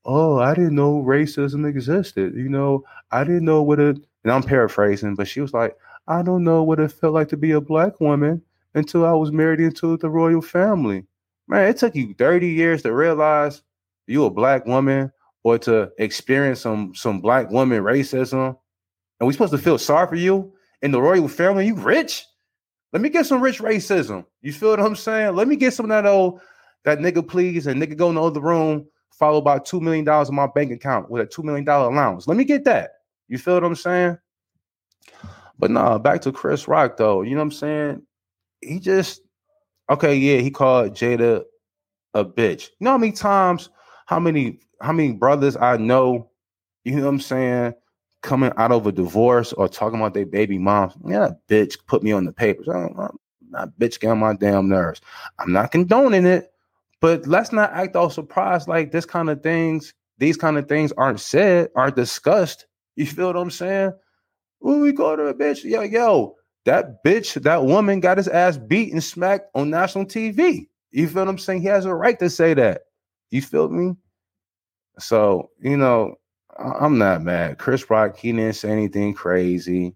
oh, 0.07 0.39
I 0.39 0.55
didn't 0.55 0.75
know 0.75 1.03
racism 1.03 1.69
existed. 1.69 2.35
You 2.35 2.49
know, 2.49 2.85
I 3.11 3.25
didn't 3.25 3.45
know 3.45 3.63
what 3.63 3.81
it, 3.81 3.99
and 4.25 4.33
I'm 4.33 4.43
paraphrasing, 4.43 5.15
but 5.15 5.29
she 5.29 5.41
was 5.41 5.53
like, 5.53 5.77
I 6.09 6.23
don't 6.23 6.45
know 6.45 6.63
what 6.63 6.81
it 6.81 6.93
felt 6.93 7.15
like 7.15 7.29
to 7.29 7.37
be 7.37 7.51
a 7.51 7.61
black 7.61 8.01
woman 8.01 8.41
until 8.75 9.05
I 9.05 9.13
was 9.13 9.33
married 9.33 9.61
into 9.61 9.97
the 9.97 10.09
royal 10.09 10.41
family. 10.41 11.05
Man, 11.49 11.69
it 11.69 11.77
took 11.77 11.95
you 11.95 12.15
30 12.15 12.47
years 12.49 12.83
to 12.83 12.93
realize 12.93 13.63
you 14.07 14.25
a 14.25 14.31
black 14.31 14.67
woman 14.67 15.13
or 15.43 15.59
to 15.59 15.91
experience 15.99 16.61
some 16.61 16.95
some 16.95 17.21
black 17.21 17.51
woman 17.51 17.83
racism. 17.83 18.57
And 19.19 19.27
we 19.27 19.33
supposed 19.33 19.53
to 19.53 19.59
feel 19.59 19.79
sorry 19.79 20.09
for 20.09 20.17
you 20.17 20.53
in 20.83 20.91
the 20.91 21.01
royal 21.01 21.29
family? 21.29 21.67
You 21.67 21.75
rich? 21.75 22.25
Let 22.93 23.03
me 23.03 23.09
get 23.09 23.27
some 23.27 23.41
rich 23.41 23.61
racism. 23.61 24.25
You 24.43 24.53
feel 24.53 24.71
what 24.71 24.81
I'm 24.81 24.97
saying? 24.97 25.35
Let 25.35 25.49
me 25.49 25.57
get 25.57 25.75
some 25.75 25.87
of 25.87 25.91
that 25.91 26.07
old 26.07 26.41
that 26.85 26.99
nigga 26.99 27.27
please 27.27 27.67
and 27.67 27.83
nigga 27.83 27.97
go 27.97 28.09
in 28.09 28.15
the 28.15 28.23
other 28.23 28.41
room 28.41 28.87
followed 29.19 29.43
by 29.43 29.59
$2 29.59 29.81
million 29.81 30.07
in 30.09 30.35
my 30.35 30.47
bank 30.47 30.73
account 30.73 31.11
with 31.11 31.23
a 31.23 31.27
$2 31.27 31.43
million 31.45 31.67
allowance. 31.69 32.27
Let 32.27 32.37
me 32.37 32.45
get 32.45 32.65
that. 32.65 32.91
You 33.29 33.39
feel 33.39 33.55
what 33.55 33.65
I'm 33.65 33.75
saying? 33.75 34.19
But 35.59 35.71
nah, 35.71 35.99
back 35.99 36.21
to 36.23 36.33
Chris 36.33 36.69
Rock 36.69 36.97
though. 36.97 37.23
You 37.23 37.31
know 37.31 37.39
what 37.39 37.45
I'm 37.45 37.53
saying? 37.53 38.03
He 38.61 38.79
just 38.79 39.23
okay, 39.89 40.15
yeah, 40.15 40.41
he 40.41 40.51
called 40.51 40.93
Jada 40.93 41.45
a 42.15 42.25
bitch. 42.25 42.71
You 42.79 42.85
know 42.85 42.93
how 42.93 42.99
many 42.99 43.13
times, 43.13 43.71
how 44.07 44.19
many, 44.19 44.61
how 44.81 44.93
many 44.93 45.13
brothers 45.13 45.57
I 45.57 45.77
know, 45.77 46.31
you 46.85 46.97
know 46.97 47.05
what 47.05 47.09
I'm 47.09 47.21
saying, 47.21 47.75
coming 48.23 48.53
out 48.57 48.73
of 48.73 48.87
a 48.87 48.93
divorce 48.93 49.53
or 49.53 49.69
talking 49.69 49.99
about 49.99 50.15
their 50.15 50.27
baby 50.27 50.59
moms. 50.59 50.95
Yeah, 51.07 51.31
bitch 51.49 51.77
put 51.87 52.03
me 52.03 52.13
on 52.13 52.25
the 52.25 52.33
papers. 52.33 52.69
I'm 52.69 52.95
not 53.51 53.71
bitch 53.79 54.01
get 54.01 54.11
on 54.11 54.19
my 54.19 54.35
damn 54.35 54.69
nerves. 54.69 55.01
I'm 55.39 55.53
not 55.53 55.71
condoning 55.71 56.27
it, 56.27 56.53
but 57.01 57.27
let's 57.27 57.53
not 57.53 57.73
act 57.73 57.97
all 57.97 58.11
surprised 58.11 58.69
like 58.69 58.93
this 58.93 59.07
kind 59.07 59.31
of 59.31 59.43
things, 59.43 59.93
these 60.19 60.37
kind 60.37 60.57
of 60.59 60.69
things 60.69 60.93
aren't 60.93 61.21
said, 61.21 61.69
aren't 61.77 61.97
discussed. 61.97 62.67
You 62.97 63.07
feel 63.07 63.27
what 63.27 63.37
I'm 63.37 63.51
saying? 63.51 63.93
We 64.61 64.93
go 64.93 65.15
to 65.15 65.27
a 65.27 65.35
bitch, 65.35 65.65
yo, 65.65 65.83
yo, 65.83 66.37
that 66.65 67.05
bitch, 67.05 67.41
that 67.43 67.65
woman 67.65 68.01
got 68.01 68.17
his 68.17 68.29
ass 68.29 68.57
beat 68.57 68.93
and 68.93 69.05
smacked 69.05 69.51
on 69.55 69.71
national 69.71 70.07
TV. 70.07 70.67
You 70.91 71.09
feel 71.09 71.23
what 71.23 71.29
I'm 71.29 71.39
saying? 71.39 71.63
He 71.63 71.69
has 71.69 71.85
a 71.85 71.95
right 71.95 72.19
to 72.19 72.31
say 72.31 72.55
that. 72.55 72.83
You 73.31 73.43
feel 73.43 73.69
me? 73.69 73.95
So, 74.99 75.51
you 75.61 75.77
know, 75.77 76.15
I'm 76.59 76.99
not 76.99 77.23
mad. 77.23 77.59
Chris 77.59 77.89
Rock, 77.91 78.17
he 78.17 78.33
didn't 78.33 78.55
say 78.55 78.71
anything 78.71 79.13
crazy. 79.15 79.95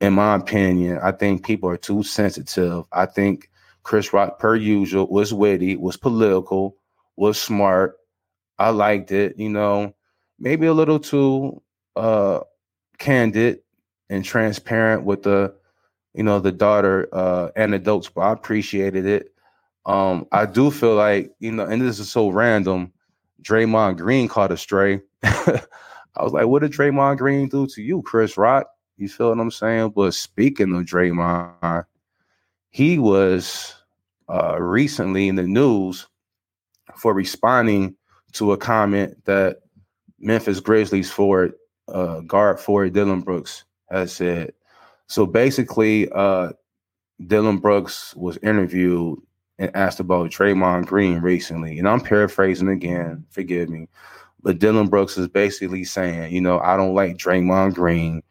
In 0.00 0.12
my 0.12 0.36
opinion, 0.36 0.98
I 1.02 1.12
think 1.12 1.44
people 1.44 1.68
are 1.68 1.76
too 1.76 2.02
sensitive. 2.02 2.84
I 2.92 3.06
think 3.06 3.50
Chris 3.84 4.12
Rock, 4.12 4.38
per 4.38 4.56
usual, 4.56 5.06
was 5.08 5.32
witty, 5.32 5.76
was 5.76 5.96
political, 5.96 6.76
was 7.16 7.40
smart. 7.40 7.96
I 8.58 8.70
liked 8.70 9.12
it, 9.12 9.38
you 9.38 9.50
know, 9.50 9.94
maybe 10.38 10.66
a 10.66 10.72
little 10.72 10.98
too 10.98 11.62
uh 11.96 12.40
candid 12.98 13.60
and 14.10 14.24
transparent 14.24 15.04
with 15.04 15.22
the, 15.22 15.54
you 16.14 16.22
know, 16.22 16.40
the 16.40 16.52
daughter 16.52 17.08
uh 17.12 17.50
anecdotes, 17.56 18.08
but 18.08 18.22
I 18.22 18.32
appreciated 18.32 19.06
it. 19.06 19.34
Um, 19.86 20.26
I 20.32 20.46
do 20.46 20.70
feel 20.70 20.94
like, 20.94 21.32
you 21.38 21.52
know, 21.52 21.64
and 21.64 21.82
this 21.82 21.98
is 21.98 22.10
so 22.10 22.30
random. 22.30 22.92
Draymond 23.42 23.98
Green 23.98 24.28
caught 24.28 24.52
a 24.52 24.56
stray. 24.56 25.02
I 25.22 26.22
was 26.22 26.32
like, 26.32 26.46
what 26.46 26.62
did 26.62 26.72
Draymond 26.72 27.18
Green 27.18 27.48
do 27.48 27.66
to 27.66 27.82
you, 27.82 28.00
Chris 28.02 28.38
Rock? 28.38 28.66
You 28.96 29.08
feel 29.08 29.28
what 29.28 29.40
I'm 29.40 29.50
saying? 29.50 29.90
But 29.90 30.14
speaking 30.14 30.74
of 30.74 30.84
Draymond, 30.84 31.84
he 32.74 32.98
was 32.98 33.72
uh, 34.28 34.60
recently 34.60 35.28
in 35.28 35.36
the 35.36 35.44
news 35.44 36.08
for 36.96 37.14
responding 37.14 37.94
to 38.32 38.50
a 38.50 38.56
comment 38.56 39.24
that 39.26 39.58
Memphis 40.18 40.58
Grizzlies 40.58 41.08
forward 41.08 41.52
uh, 41.86 42.18
guard 42.22 42.58
forward 42.58 42.92
Dillon 42.92 43.20
Brooks 43.20 43.62
has 43.90 44.12
said. 44.12 44.54
So 45.06 45.24
basically, 45.24 46.10
uh, 46.10 46.50
Dillon 47.24 47.58
Brooks 47.58 48.12
was 48.16 48.38
interviewed 48.38 49.20
and 49.60 49.70
asked 49.76 50.00
about 50.00 50.32
Draymond 50.32 50.86
Green 50.86 51.20
recently, 51.20 51.78
and 51.78 51.88
I'm 51.88 52.00
paraphrasing 52.00 52.68
again. 52.68 53.24
Forgive 53.30 53.68
me, 53.68 53.88
but 54.42 54.58
Dillon 54.58 54.88
Brooks 54.88 55.16
is 55.16 55.28
basically 55.28 55.84
saying, 55.84 56.32
you 56.32 56.40
know, 56.40 56.58
I 56.58 56.76
don't 56.76 56.94
like 56.94 57.18
Draymond 57.18 57.74
Green. 57.74 58.24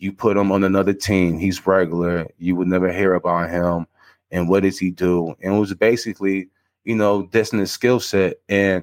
You 0.00 0.12
put 0.12 0.36
him 0.36 0.50
on 0.50 0.64
another 0.64 0.94
team, 0.94 1.38
he's 1.38 1.66
regular. 1.66 2.26
You 2.38 2.56
would 2.56 2.68
never 2.68 2.90
hear 2.90 3.14
about 3.14 3.50
him. 3.50 3.86
And 4.30 4.48
what 4.48 4.62
does 4.62 4.78
he 4.78 4.90
do? 4.90 5.34
And 5.42 5.54
it 5.54 5.58
was 5.58 5.74
basically, 5.74 6.48
you 6.84 6.94
know, 6.96 7.24
dissing 7.24 7.58
his 7.58 7.70
skill 7.70 8.00
set. 8.00 8.38
And 8.48 8.82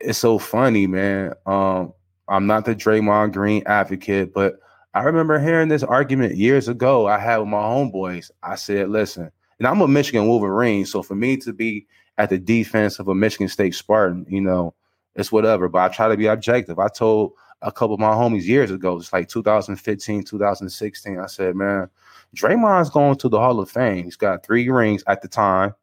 it's 0.00 0.18
so 0.18 0.38
funny, 0.38 0.88
man. 0.88 1.34
Um, 1.46 1.92
I'm 2.26 2.46
not 2.48 2.64
the 2.64 2.74
Draymond 2.74 3.32
Green 3.32 3.62
advocate, 3.66 4.34
but 4.34 4.58
I 4.92 5.02
remember 5.02 5.38
hearing 5.38 5.68
this 5.68 5.84
argument 5.84 6.36
years 6.36 6.66
ago. 6.66 7.06
I 7.06 7.18
had 7.18 7.38
with 7.38 7.48
my 7.48 7.58
homeboys. 7.58 8.32
I 8.42 8.56
said, 8.56 8.90
listen, 8.90 9.30
and 9.58 9.68
I'm 9.68 9.80
a 9.80 9.86
Michigan 9.86 10.26
Wolverine. 10.26 10.84
So 10.84 11.02
for 11.02 11.14
me 11.14 11.36
to 11.38 11.52
be 11.52 11.86
at 12.16 12.30
the 12.30 12.38
defense 12.38 12.98
of 12.98 13.06
a 13.06 13.14
Michigan 13.14 13.48
State 13.48 13.76
Spartan, 13.76 14.26
you 14.28 14.40
know, 14.40 14.74
it's 15.14 15.30
whatever. 15.30 15.68
But 15.68 15.78
I 15.78 15.94
try 15.94 16.08
to 16.08 16.16
be 16.16 16.26
objective. 16.26 16.80
I 16.80 16.88
told 16.88 17.34
a 17.62 17.72
couple 17.72 17.94
of 17.94 18.00
my 18.00 18.10
homies 18.10 18.44
years 18.44 18.70
ago, 18.70 18.96
it's 18.96 19.12
like 19.12 19.28
2015, 19.28 20.24
2016. 20.24 21.18
I 21.18 21.26
said, 21.26 21.56
man, 21.56 21.88
Draymond's 22.36 22.90
going 22.90 23.16
to 23.16 23.28
the 23.28 23.38
Hall 23.38 23.60
of 23.60 23.70
Fame. 23.70 24.04
He's 24.04 24.16
got 24.16 24.44
three 24.44 24.68
rings 24.68 25.02
at 25.06 25.22
the 25.22 25.28
time, 25.28 25.74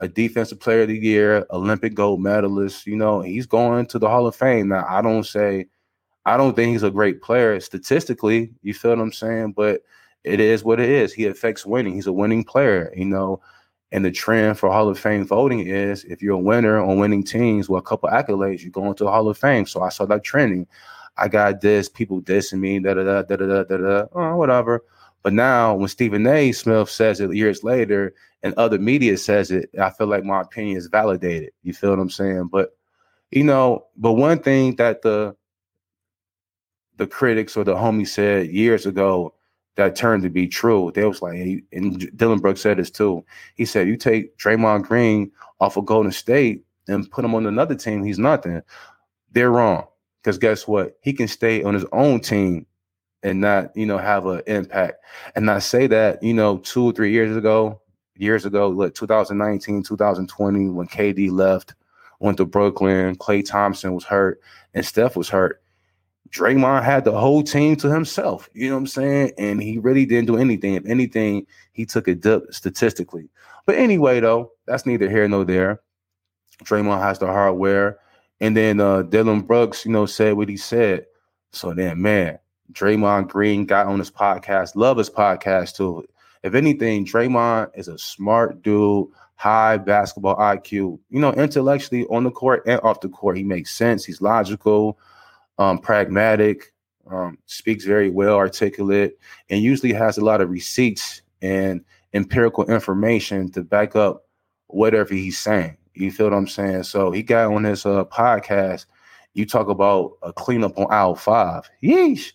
a 0.00 0.08
defensive 0.08 0.60
player 0.60 0.82
of 0.82 0.88
the 0.88 0.98
year, 0.98 1.46
Olympic 1.50 1.94
gold 1.94 2.20
medalist. 2.20 2.86
You 2.86 2.96
know, 2.96 3.20
he's 3.20 3.46
going 3.46 3.86
to 3.86 3.98
the 3.98 4.08
Hall 4.08 4.26
of 4.26 4.36
Fame. 4.36 4.68
Now, 4.68 4.86
I 4.88 5.02
don't 5.02 5.24
say, 5.24 5.66
I 6.24 6.36
don't 6.36 6.54
think 6.54 6.72
he's 6.72 6.82
a 6.82 6.90
great 6.90 7.22
player 7.22 7.58
statistically. 7.60 8.52
You 8.62 8.74
feel 8.74 8.92
what 8.92 9.00
I'm 9.00 9.12
saying? 9.12 9.52
But 9.52 9.82
it 10.24 10.40
is 10.40 10.62
what 10.62 10.80
it 10.80 10.88
is. 10.88 11.12
He 11.12 11.26
affects 11.26 11.66
winning. 11.66 11.94
He's 11.94 12.06
a 12.06 12.12
winning 12.12 12.44
player, 12.44 12.92
you 12.96 13.06
know. 13.06 13.40
And 13.90 14.04
the 14.04 14.10
trend 14.10 14.58
for 14.58 14.70
Hall 14.70 14.90
of 14.90 14.98
Fame 14.98 15.26
voting 15.26 15.60
is 15.60 16.04
if 16.04 16.20
you're 16.20 16.34
a 16.34 16.38
winner 16.38 16.78
on 16.78 16.98
winning 16.98 17.24
teams 17.24 17.70
with 17.70 17.80
a 17.80 17.86
couple 17.86 18.10
accolades, 18.10 18.62
you 18.62 18.70
go 18.70 18.86
into 18.86 19.04
the 19.04 19.10
Hall 19.10 19.28
of 19.28 19.38
Fame. 19.38 19.64
So 19.64 19.80
I 19.80 19.88
saw 19.88 20.04
that 20.06 20.22
trending. 20.24 20.66
I 21.18 21.28
got 21.28 21.60
this, 21.60 21.88
people 21.88 22.20
dissing 22.22 22.60
me, 22.60 22.78
da 22.78 22.94
da 22.94 23.02
da 23.02 23.22
da 23.22 23.36
da 23.36 23.64
da 23.64 23.76
da, 23.76 24.06
oh, 24.12 24.36
whatever. 24.36 24.84
But 25.22 25.32
now 25.32 25.74
when 25.74 25.88
Stephen 25.88 26.26
A. 26.26 26.52
Smith 26.52 26.88
says 26.88 27.20
it 27.20 27.34
years 27.34 27.64
later 27.64 28.14
and 28.42 28.54
other 28.54 28.78
media 28.78 29.18
says 29.18 29.50
it, 29.50 29.68
I 29.80 29.90
feel 29.90 30.06
like 30.06 30.24
my 30.24 30.42
opinion 30.42 30.76
is 30.76 30.86
validated. 30.86 31.50
You 31.62 31.74
feel 31.74 31.90
what 31.90 31.98
I'm 31.98 32.10
saying? 32.10 32.48
But 32.52 32.76
you 33.30 33.44
know, 33.44 33.86
but 33.96 34.12
one 34.12 34.38
thing 34.38 34.76
that 34.76 35.02
the 35.02 35.36
the 36.96 37.06
critics 37.06 37.56
or 37.56 37.64
the 37.64 37.74
homies 37.74 38.08
said 38.08 38.48
years 38.48 38.86
ago 38.86 39.34
that 39.76 39.94
turned 39.94 40.24
to 40.24 40.28
be 40.28 40.48
true. 40.48 40.90
They 40.92 41.04
was 41.04 41.22
like, 41.22 41.38
and 41.72 42.16
Dillon 42.16 42.40
Brooks 42.40 42.60
said 42.60 42.78
this 42.78 42.90
too. 42.90 43.24
He 43.54 43.64
said, 43.64 43.86
you 43.86 43.96
take 43.96 44.36
Draymond 44.36 44.82
Green 44.82 45.30
off 45.60 45.76
of 45.76 45.86
Golden 45.86 46.10
State 46.10 46.64
and 46.88 47.08
put 47.10 47.24
him 47.24 47.34
on 47.34 47.46
another 47.46 47.76
team, 47.76 48.02
he's 48.02 48.18
nothing. 48.18 48.60
They're 49.30 49.52
wrong. 49.52 49.86
Because 50.22 50.38
guess 50.38 50.66
what? 50.66 50.96
He 51.00 51.12
can 51.12 51.28
stay 51.28 51.62
on 51.62 51.74
his 51.74 51.84
own 51.92 52.20
team 52.20 52.66
and 53.22 53.40
not, 53.40 53.76
you 53.76 53.86
know, 53.86 53.98
have 53.98 54.26
an 54.26 54.42
impact. 54.46 55.04
And 55.34 55.50
I 55.50 55.58
say 55.58 55.86
that, 55.86 56.22
you 56.22 56.34
know, 56.34 56.58
two 56.58 56.84
or 56.84 56.92
three 56.92 57.12
years 57.12 57.36
ago, 57.36 57.80
years 58.16 58.44
ago, 58.44 58.68
like 58.68 58.94
2019, 58.94 59.82
2020, 59.82 60.70
when 60.70 60.88
KD 60.88 61.30
left, 61.30 61.74
went 62.20 62.36
to 62.38 62.44
Brooklyn, 62.44 63.16
Klay 63.16 63.44
Thompson 63.46 63.94
was 63.94 64.04
hurt, 64.04 64.40
and 64.74 64.84
Steph 64.84 65.16
was 65.16 65.28
hurt 65.28 65.62
Draymond 66.30 66.84
had 66.84 67.04
the 67.04 67.18
whole 67.18 67.42
team 67.42 67.76
to 67.76 67.90
himself. 67.90 68.48
You 68.52 68.68
know 68.68 68.74
what 68.74 68.80
I'm 68.80 68.86
saying? 68.86 69.32
And 69.38 69.62
he 69.62 69.78
really 69.78 70.04
didn't 70.04 70.26
do 70.26 70.36
anything. 70.36 70.74
If 70.74 70.86
anything, 70.86 71.46
he 71.72 71.86
took 71.86 72.08
a 72.08 72.14
dip 72.14 72.52
statistically. 72.52 73.30
But 73.66 73.76
anyway, 73.76 74.20
though, 74.20 74.52
that's 74.66 74.86
neither 74.86 75.08
here 75.08 75.26
nor 75.28 75.44
there. 75.44 75.80
Draymond 76.64 77.00
has 77.00 77.18
the 77.18 77.26
hardware. 77.26 77.98
And 78.40 78.56
then 78.56 78.80
uh 78.80 79.02
Dillon 79.02 79.40
Brooks, 79.40 79.84
you 79.84 79.92
know, 79.92 80.06
said 80.06 80.34
what 80.34 80.48
he 80.48 80.56
said. 80.56 81.06
So 81.52 81.72
then, 81.74 82.00
man, 82.00 82.38
Draymond 82.72 83.28
Green 83.28 83.64
got 83.64 83.86
on 83.86 83.98
his 83.98 84.10
podcast. 84.10 84.76
Love 84.76 84.98
his 84.98 85.10
podcast 85.10 85.76
too. 85.76 86.04
If 86.42 86.54
anything, 86.54 87.04
Draymond 87.04 87.70
is 87.74 87.88
a 87.88 87.98
smart 87.98 88.62
dude, 88.62 89.08
high 89.34 89.78
basketball 89.78 90.36
IQ. 90.36 90.98
You 91.10 91.20
know, 91.20 91.32
intellectually 91.32 92.06
on 92.06 92.24
the 92.24 92.30
court 92.30 92.62
and 92.66 92.80
off 92.82 93.00
the 93.00 93.08
court, 93.08 93.36
he 93.36 93.44
makes 93.44 93.74
sense. 93.74 94.04
He's 94.04 94.20
logical 94.20 94.98
um, 95.58 95.78
pragmatic, 95.78 96.72
um, 97.10 97.38
speaks 97.46 97.84
very 97.84 98.10
well, 98.10 98.36
articulate, 98.36 99.18
and 99.50 99.62
usually 99.62 99.92
has 99.92 100.18
a 100.18 100.24
lot 100.24 100.40
of 100.40 100.50
receipts 100.50 101.22
and 101.42 101.84
empirical 102.14 102.64
information 102.66 103.50
to 103.52 103.62
back 103.62 103.96
up 103.96 104.24
whatever 104.68 105.14
he's 105.14 105.38
saying. 105.38 105.76
You 105.98 106.10
feel 106.12 106.26
what 106.26 106.36
I'm 106.36 106.48
saying? 106.48 106.84
So 106.84 107.10
he 107.10 107.22
got 107.22 107.52
on 107.52 107.64
his 107.64 107.84
uh, 107.84 108.04
podcast. 108.04 108.86
You 109.34 109.46
talk 109.46 109.68
about 109.68 110.12
a 110.22 110.32
cleanup 110.32 110.78
on 110.78 110.86
aisle 110.90 111.14
five. 111.14 111.68
Yeesh. 111.82 112.32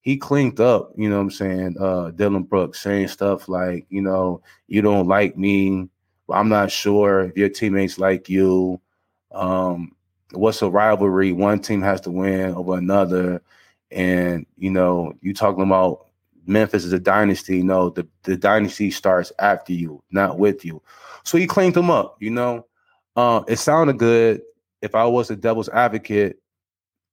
He 0.00 0.16
cleaned 0.16 0.58
up, 0.58 0.92
you 0.96 1.10
know 1.10 1.16
what 1.16 1.22
I'm 1.22 1.30
saying? 1.30 1.76
Uh, 1.78 2.12
Dillon 2.12 2.44
Brooks 2.44 2.80
saying 2.80 3.08
stuff 3.08 3.46
like, 3.46 3.84
you 3.90 4.00
know, 4.00 4.40
you 4.66 4.80
don't 4.80 5.06
like 5.06 5.36
me. 5.36 5.90
I'm 6.30 6.48
not 6.48 6.70
sure 6.70 7.24
if 7.24 7.36
your 7.36 7.50
teammates 7.50 7.98
like 7.98 8.28
you. 8.28 8.80
Um, 9.32 9.92
what's 10.32 10.62
a 10.62 10.70
rivalry? 10.70 11.32
One 11.32 11.60
team 11.60 11.82
has 11.82 12.00
to 12.02 12.10
win 12.10 12.54
over 12.54 12.76
another, 12.76 13.42
and 13.90 14.46
you 14.56 14.70
know, 14.70 15.14
you 15.20 15.34
talking 15.34 15.64
about 15.64 16.06
Memphis 16.46 16.84
is 16.84 16.92
a 16.92 16.98
dynasty. 16.98 17.62
No, 17.62 17.90
the 17.90 18.06
the 18.22 18.36
dynasty 18.36 18.90
starts 18.90 19.32
after 19.38 19.72
you, 19.72 20.02
not 20.10 20.38
with 20.38 20.64
you. 20.64 20.82
So 21.24 21.38
he 21.38 21.46
cleaned 21.46 21.74
them 21.74 21.90
up. 21.90 22.16
You 22.20 22.30
know, 22.30 22.66
uh, 23.18 23.42
it 23.48 23.56
sounded 23.56 23.98
good. 23.98 24.42
If 24.80 24.94
I 24.94 25.04
was 25.04 25.28
a 25.28 25.34
devil's 25.34 25.68
advocate, 25.68 26.38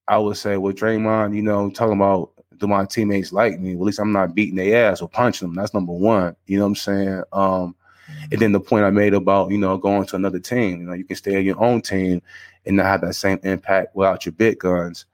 I 0.08 0.20
would 0.20 0.38
say, 0.38 0.56
well, 0.56 0.72
Draymond, 0.72 1.36
you 1.36 1.42
know, 1.42 1.72
talking 1.72 1.96
about 1.96 2.30
do 2.58 2.68
my 2.68 2.86
teammates 2.86 3.34
like 3.34 3.60
me? 3.60 3.76
Well, 3.76 3.86
at 3.86 3.88
least 3.88 4.00
I'm 4.00 4.12
not 4.12 4.36
beating 4.36 4.56
their 4.56 4.92
ass 4.92 5.02
or 5.02 5.10
punching 5.10 5.48
them. 5.48 5.56
That's 5.56 5.74
number 5.74 5.94
one. 5.94 6.36
You 6.46 6.60
know 6.60 6.66
what 6.66 6.70
I'm 6.70 6.76
saying? 6.76 7.24
Um, 7.34 7.76
and 8.32 8.40
then 8.40 8.52
the 8.52 8.60
point 8.60 8.86
I 8.86 8.92
made 8.92 9.16
about 9.16 9.50
you 9.50 9.58
know 9.58 9.80
going 9.80 10.06
to 10.06 10.16
another 10.16 10.38
team, 10.40 10.82
you 10.82 10.86
know, 10.86 10.94
you 10.94 11.06
can 11.06 11.16
stay 11.16 11.38
on 11.38 11.44
your 11.44 11.60
own 11.60 11.82
team 11.82 12.22
and 12.68 12.78
not 12.78 12.86
have 12.86 13.02
that 13.02 13.16
same 13.16 13.40
impact 13.42 13.96
without 13.96 14.28
your 14.28 14.34
big 14.34 14.60
guns, 14.60 15.08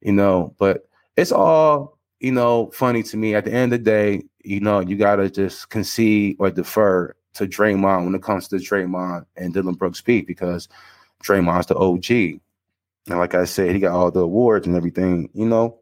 you 0.00 0.10
know. 0.10 0.56
But 0.58 0.88
it's 1.16 1.30
all, 1.30 1.98
you 2.18 2.32
know, 2.32 2.68
funny 2.72 3.04
to 3.04 3.16
me. 3.16 3.36
At 3.36 3.44
the 3.44 3.52
end 3.52 3.72
of 3.72 3.78
the 3.78 3.84
day, 3.84 4.24
you 4.42 4.58
know, 4.58 4.80
you 4.80 4.96
gotta 4.96 5.30
just 5.30 5.68
concede 5.70 6.34
or 6.40 6.50
defer 6.50 7.14
to 7.34 7.46
Draymond 7.46 8.04
when 8.04 8.14
it 8.14 8.22
comes 8.22 8.48
to 8.48 8.56
Draymond 8.56 9.26
and 9.36 9.54
Dillon 9.54 9.74
Brooks 9.74 9.98
speak 9.98 10.26
because 10.26 10.68
Draymond's 11.22 11.66
the 11.66 11.76
OG. 11.76 12.40
And 13.08 13.18
like 13.18 13.34
I 13.34 13.44
said, 13.44 13.74
he 13.74 13.80
got 13.80 13.94
all 13.94 14.10
the 14.10 14.20
awards 14.20 14.66
and 14.66 14.76
everything, 14.76 15.28
you 15.34 15.46
know, 15.46 15.78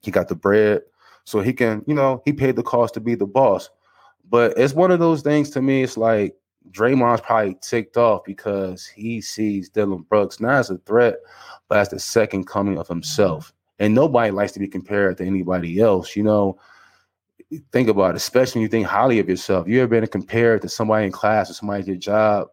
he 0.00 0.10
got 0.10 0.28
the 0.28 0.34
bread. 0.34 0.82
So 1.24 1.40
he 1.40 1.52
can, 1.52 1.82
you 1.86 1.94
know, 1.94 2.22
he 2.24 2.32
paid 2.32 2.56
the 2.56 2.62
cost 2.62 2.94
to 2.94 3.00
be 3.00 3.14
the 3.14 3.26
boss. 3.26 3.68
But 4.28 4.54
it's 4.56 4.74
one 4.74 4.90
of 4.90 5.00
those 5.00 5.22
things 5.22 5.50
to 5.50 5.62
me, 5.62 5.82
it's 5.82 5.96
like 5.96 6.36
Draymond's 6.70 7.20
probably 7.20 7.56
ticked 7.60 7.96
off 7.96 8.24
because 8.24 8.86
he 8.86 9.20
sees 9.20 9.68
Dillon 9.68 10.02
Brooks 10.08 10.40
not 10.40 10.54
as 10.54 10.70
a 10.70 10.78
threat, 10.78 11.16
but 11.68 11.78
as 11.78 11.88
the 11.88 11.98
second 11.98 12.46
coming 12.46 12.78
of 12.78 12.88
himself. 12.88 13.52
And 13.78 13.94
nobody 13.94 14.30
likes 14.30 14.52
to 14.52 14.60
be 14.60 14.68
compared 14.68 15.18
to 15.18 15.24
anybody 15.24 15.80
else. 15.80 16.16
You 16.16 16.22
know, 16.22 16.58
think 17.72 17.88
about 17.88 18.10
it, 18.10 18.16
especially 18.16 18.60
when 18.60 18.62
you 18.62 18.68
think 18.68 18.86
highly 18.86 19.18
of 19.18 19.28
yourself. 19.28 19.68
You 19.68 19.80
ever 19.80 19.88
been 19.88 20.06
compared 20.06 20.62
to 20.62 20.68
somebody 20.68 21.06
in 21.06 21.12
class 21.12 21.50
or 21.50 21.54
somebody 21.54 21.80
at 21.80 21.86
your 21.86 21.96
job? 21.96 22.48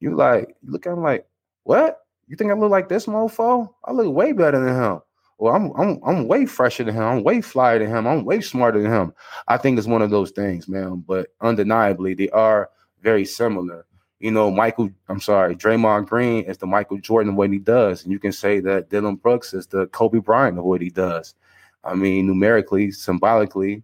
You 0.00 0.14
like 0.14 0.56
look 0.62 0.86
at 0.86 0.92
him 0.92 1.02
like, 1.02 1.26
what? 1.64 2.00
You 2.28 2.36
think 2.36 2.50
I 2.50 2.54
look 2.54 2.70
like 2.70 2.88
this 2.88 3.06
mofo? 3.06 3.72
I 3.84 3.92
look 3.92 4.12
way 4.14 4.32
better 4.32 4.58
than 4.58 4.74
him. 4.74 5.00
Well, 5.38 5.54
I'm 5.54 5.72
I'm 5.72 6.00
I'm 6.04 6.28
way 6.28 6.46
fresher 6.46 6.84
than 6.84 6.94
him. 6.94 7.02
I'm 7.02 7.22
way 7.22 7.40
flyer 7.40 7.78
than 7.78 7.88
him. 7.88 8.06
I'm 8.06 8.24
way 8.24 8.40
smarter 8.40 8.80
than 8.82 8.90
him. 8.90 9.14
I 9.48 9.56
think 9.56 9.78
it's 9.78 9.86
one 9.86 10.02
of 10.02 10.10
those 10.10 10.30
things, 10.30 10.68
man. 10.68 11.04
But 11.06 11.28
undeniably, 11.40 12.14
they 12.14 12.30
are 12.30 12.70
very 13.02 13.24
similar. 13.24 13.86
You 14.18 14.30
know, 14.30 14.50
Michael, 14.50 14.90
I'm 15.08 15.20
sorry, 15.20 15.54
Draymond 15.54 16.06
Green 16.06 16.44
is 16.44 16.56
the 16.56 16.66
Michael 16.66 16.98
Jordan 16.98 17.32
of 17.32 17.36
what 17.36 17.50
he 17.50 17.58
does. 17.58 18.02
And 18.02 18.10
you 18.10 18.18
can 18.18 18.32
say 18.32 18.60
that 18.60 18.88
Dillon 18.88 19.16
Brooks 19.16 19.52
is 19.52 19.66
the 19.66 19.88
Kobe 19.88 20.20
Bryant 20.20 20.58
of 20.58 20.64
what 20.64 20.80
he 20.80 20.88
does. 20.88 21.34
I 21.84 21.94
mean, 21.94 22.26
numerically, 22.26 22.90
symbolically, 22.90 23.82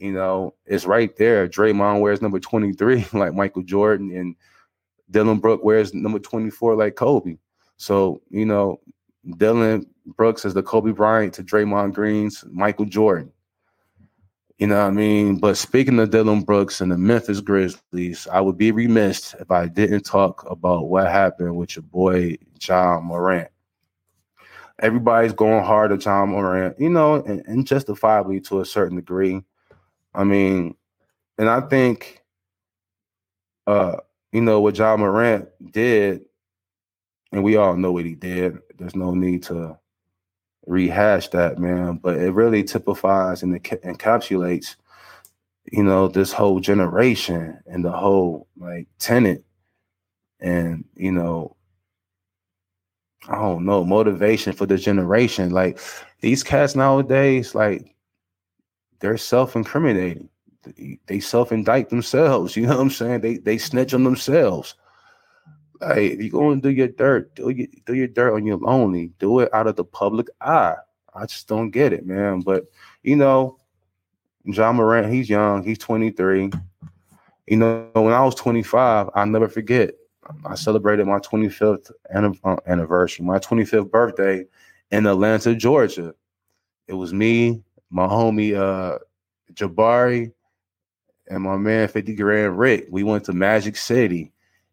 you 0.00 0.12
know, 0.12 0.54
it's 0.64 0.86
right 0.86 1.14
there. 1.16 1.46
Draymond 1.46 2.00
wears 2.00 2.22
number 2.22 2.40
23 2.40 3.06
like 3.12 3.34
Michael 3.34 3.62
Jordan, 3.62 4.10
and 4.16 4.34
Dillon 5.10 5.38
Brooks 5.38 5.62
wears 5.62 5.92
number 5.92 6.18
24 6.18 6.76
like 6.76 6.96
Kobe. 6.96 7.36
So, 7.76 8.22
you 8.30 8.46
know, 8.46 8.80
Dillon 9.36 9.86
Brooks 10.06 10.44
is 10.44 10.54
the 10.54 10.62
Kobe 10.62 10.92
Bryant 10.92 11.34
to 11.34 11.44
Draymond 11.44 11.94
Green's 11.94 12.44
Michael 12.50 12.86
Jordan. 12.86 13.32
You 14.58 14.66
know 14.66 14.76
what 14.76 14.88
I 14.88 14.90
mean? 14.90 15.38
But 15.38 15.56
speaking 15.56 15.98
of 15.98 16.10
Dillon 16.10 16.42
Brooks 16.42 16.82
and 16.82 16.92
the 16.92 16.98
Memphis 16.98 17.40
Grizzlies, 17.40 18.26
I 18.30 18.42
would 18.42 18.58
be 18.58 18.72
remiss 18.72 19.34
if 19.40 19.50
I 19.50 19.68
didn't 19.68 20.02
talk 20.02 20.44
about 20.50 20.88
what 20.88 21.10
happened 21.10 21.56
with 21.56 21.76
your 21.76 21.82
boy 21.82 22.36
Ja 22.60 23.00
Morant. 23.00 23.48
Everybody's 24.78 25.32
going 25.32 25.64
hard 25.64 25.92
at 25.92 26.04
Ja 26.04 26.26
Morant, 26.26 26.78
you 26.78 26.90
know, 26.90 27.14
and, 27.14 27.42
and 27.46 27.66
justifiably 27.66 28.40
to 28.42 28.60
a 28.60 28.66
certain 28.66 28.96
degree. 28.96 29.42
I 30.14 30.24
mean, 30.24 30.74
and 31.38 31.48
I 31.48 31.60
think 31.60 32.20
uh, 33.66 33.96
you 34.32 34.40
know, 34.40 34.60
what 34.60 34.76
Ja 34.76 34.96
Morant 34.96 35.48
did, 35.72 36.22
and 37.32 37.44
we 37.44 37.56
all 37.56 37.76
know 37.76 37.92
what 37.92 38.04
he 38.04 38.14
did. 38.14 38.58
There's 38.78 38.96
no 38.96 39.14
need 39.14 39.42
to 39.44 39.78
rehash 40.66 41.28
that, 41.28 41.58
man. 41.58 41.96
But 42.02 42.16
it 42.18 42.32
really 42.32 42.64
typifies 42.64 43.42
and 43.42 43.62
encapsulates, 43.62 44.76
you 45.70 45.82
know, 45.82 46.08
this 46.08 46.32
whole 46.32 46.60
generation 46.60 47.60
and 47.66 47.84
the 47.84 47.92
whole 47.92 48.48
like 48.56 48.88
tenant 48.98 49.44
and 50.40 50.84
you 50.96 51.12
know, 51.12 51.56
I 53.28 53.34
don't 53.36 53.64
know, 53.64 53.84
motivation 53.84 54.52
for 54.52 54.66
the 54.66 54.78
generation. 54.78 55.50
Like 55.50 55.78
these 56.20 56.42
cats 56.42 56.74
nowadays, 56.74 57.54
like 57.54 57.94
they're 59.00 59.18
self-incriminating. 59.18 60.28
They 61.06 61.20
self-indict 61.20 61.88
themselves. 61.88 62.56
You 62.56 62.66
know 62.66 62.76
what 62.76 62.82
I'm 62.82 62.90
saying? 62.90 63.22
They 63.22 63.38
they 63.38 63.58
snitch 63.58 63.94
on 63.94 64.04
themselves. 64.04 64.74
Hey, 65.80 66.08
if 66.08 66.20
you're 66.20 66.30
going 66.30 66.60
to 66.60 66.68
do 66.68 66.74
your 66.74 66.88
dirt, 66.88 67.34
do 67.34 67.48
your, 67.48 67.66
do 67.86 67.94
your 67.94 68.06
dirt 68.06 68.34
on 68.34 68.44
your 68.44 68.58
lonely. 68.58 69.12
Do 69.18 69.40
it 69.40 69.52
out 69.54 69.66
of 69.66 69.76
the 69.76 69.84
public 69.84 70.28
eye. 70.42 70.76
I 71.14 71.26
just 71.26 71.48
don't 71.48 71.70
get 71.70 71.94
it, 71.94 72.06
man. 72.06 72.40
But 72.40 72.66
you 73.02 73.16
know, 73.16 73.58
Ja 74.44 74.72
Morant, 74.72 75.12
he's 75.12 75.28
young. 75.28 75.64
He's 75.64 75.78
23. 75.78 76.50
You 77.46 77.56
know, 77.56 77.90
when 77.94 78.12
I 78.12 78.22
was 78.22 78.34
25, 78.34 79.08
I'll 79.14 79.26
never 79.26 79.48
forget. 79.48 79.94
I 80.44 80.54
celebrated 80.54 81.06
my 81.06 81.18
25th 81.18 81.90
uh, 82.44 82.56
anniversary, 82.66 83.24
my 83.24 83.38
25th 83.38 83.90
birthday 83.90 84.44
in 84.90 85.06
Atlanta, 85.06 85.54
Georgia. 85.54 86.14
It 86.86 86.94
was 86.94 87.12
me, 87.12 87.62
my 87.90 88.06
homie 88.06 88.56
uh 88.56 88.98
Jabari, 89.52 90.32
and 91.28 91.42
my 91.42 91.56
man 91.56 91.88
50 91.88 92.14
Grand 92.14 92.58
Rick. 92.58 92.86
We 92.90 93.02
went 93.02 93.24
to 93.24 93.32
Magic 93.32 93.76
City 93.76 94.32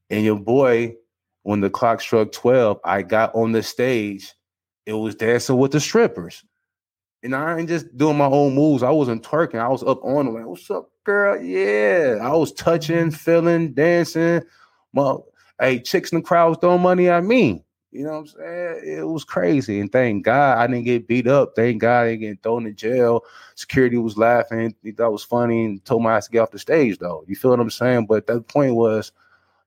and 0.09 0.23
your 0.23 0.39
boy, 0.39 0.95
when 1.43 1.61
the 1.61 1.69
clock 1.69 2.01
struck 2.01 2.31
12, 2.31 2.79
I 2.83 3.01
got 3.01 3.33
on 3.35 3.51
the 3.51 3.63
stage. 3.63 4.33
It 4.85 4.93
was 4.93 5.15
dancing 5.15 5.57
with 5.57 5.71
the 5.71 5.79
strippers. 5.79 6.43
And 7.23 7.35
I 7.35 7.57
ain't 7.57 7.67
just 7.67 7.95
doing 7.97 8.17
my 8.17 8.27
own 8.27 8.53
moves. 8.53 8.83
I 8.83 8.91
wasn't 8.91 9.23
twerking. 9.23 9.59
I 9.59 9.67
was 9.67 9.83
up 9.83 10.03
on 10.03 10.25
them 10.25 10.35
like, 10.35 10.45
what's 10.45 10.69
up, 10.69 10.89
girl? 11.03 11.41
Yeah. 11.41 12.19
I 12.21 12.33
was 12.35 12.53
touching, 12.53 13.11
feeling, 13.11 13.73
dancing. 13.73 14.43
Well, 14.93 15.25
hey, 15.59 15.79
chicks 15.79 16.11
in 16.11 16.19
the 16.19 16.23
crowd 16.23 16.49
was 16.49 16.57
throwing 16.59 16.81
money 16.81 17.09
at 17.09 17.23
me. 17.23 17.63
You 17.97 18.03
know 18.03 18.11
what 18.11 18.17
I'm 18.19 18.27
saying? 18.27 18.99
It 18.99 19.07
was 19.07 19.23
crazy. 19.23 19.79
And 19.79 19.91
thank 19.91 20.23
God 20.23 20.59
I 20.59 20.67
didn't 20.67 20.83
get 20.83 21.07
beat 21.07 21.27
up. 21.27 21.53
Thank 21.55 21.81
God 21.81 22.01
I 22.01 22.09
didn't 22.11 22.21
get 22.21 22.43
thrown 22.43 22.67
in 22.67 22.75
jail. 22.75 23.23
Security 23.55 23.97
was 23.97 24.17
laughing. 24.19 24.75
He 24.83 24.91
thought 24.91 25.07
it 25.07 25.13
was 25.13 25.23
funny 25.23 25.65
and 25.65 25.83
told 25.83 26.03
my 26.03 26.15
ass 26.15 26.27
to 26.27 26.31
get 26.31 26.41
off 26.41 26.51
the 26.51 26.59
stage, 26.59 26.99
though. 26.99 27.23
You 27.27 27.35
feel 27.35 27.49
what 27.49 27.59
I'm 27.59 27.71
saying? 27.71 28.05
But 28.05 28.27
the 28.27 28.41
point 28.41 28.75
was, 28.75 29.11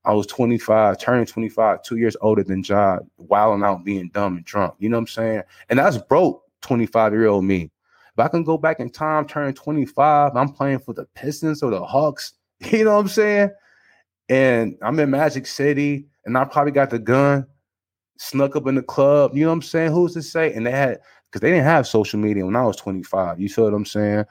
I 0.04 0.12
was 0.12 0.28
25, 0.28 0.98
turning 0.98 1.26
25, 1.26 1.82
two 1.82 1.96
years 1.96 2.16
older 2.20 2.44
than 2.44 2.62
Ja, 2.62 3.00
wilding 3.18 3.64
out, 3.64 3.84
being 3.84 4.10
dumb 4.10 4.36
and 4.36 4.44
drunk. 4.44 4.74
You 4.78 4.90
know 4.90 4.96
what 4.98 5.02
I'm 5.02 5.06
saying? 5.08 5.42
And 5.68 5.80
that's 5.80 5.98
broke 5.98 6.44
25 6.60 7.12
year 7.12 7.26
old 7.26 7.44
me. 7.44 7.72
If 8.16 8.18
I 8.24 8.28
can 8.28 8.44
go 8.44 8.56
back 8.56 8.78
in 8.78 8.90
time, 8.90 9.26
turn 9.26 9.54
25, 9.54 10.36
I'm 10.36 10.52
playing 10.52 10.78
for 10.78 10.94
the 10.94 11.06
Pistons 11.16 11.64
or 11.64 11.70
the 11.70 11.84
Hawks. 11.84 12.34
You 12.70 12.84
know 12.84 12.92
what 12.94 13.00
I'm 13.00 13.08
saying? 13.08 13.50
And 14.28 14.76
I'm 14.82 15.00
in 15.00 15.10
Magic 15.10 15.46
City, 15.46 16.06
and 16.26 16.36
I 16.36 16.44
probably 16.44 16.72
got 16.72 16.90
the 16.90 16.98
gun, 16.98 17.46
snuck 18.20 18.54
up 18.54 18.66
in 18.66 18.74
the 18.74 18.82
club. 18.82 19.34
You 19.34 19.44
know 19.44 19.48
what 19.48 19.54
I'm 19.54 19.62
saying? 19.62 19.92
Who's 19.92 20.12
to 20.12 20.22
say? 20.22 20.52
And 20.52 20.66
they 20.66 20.70
had 20.70 21.00
because 21.26 21.40
they 21.40 21.50
didn't 21.50 21.64
have 21.64 21.86
social 21.86 22.20
media 22.20 22.44
when 22.44 22.54
I 22.54 22.64
was 22.64 22.76
25. 22.76 23.40
You 23.40 23.48
feel 23.48 23.64
what 23.64 23.74
I'm 23.74 23.86
saying? 23.86 24.24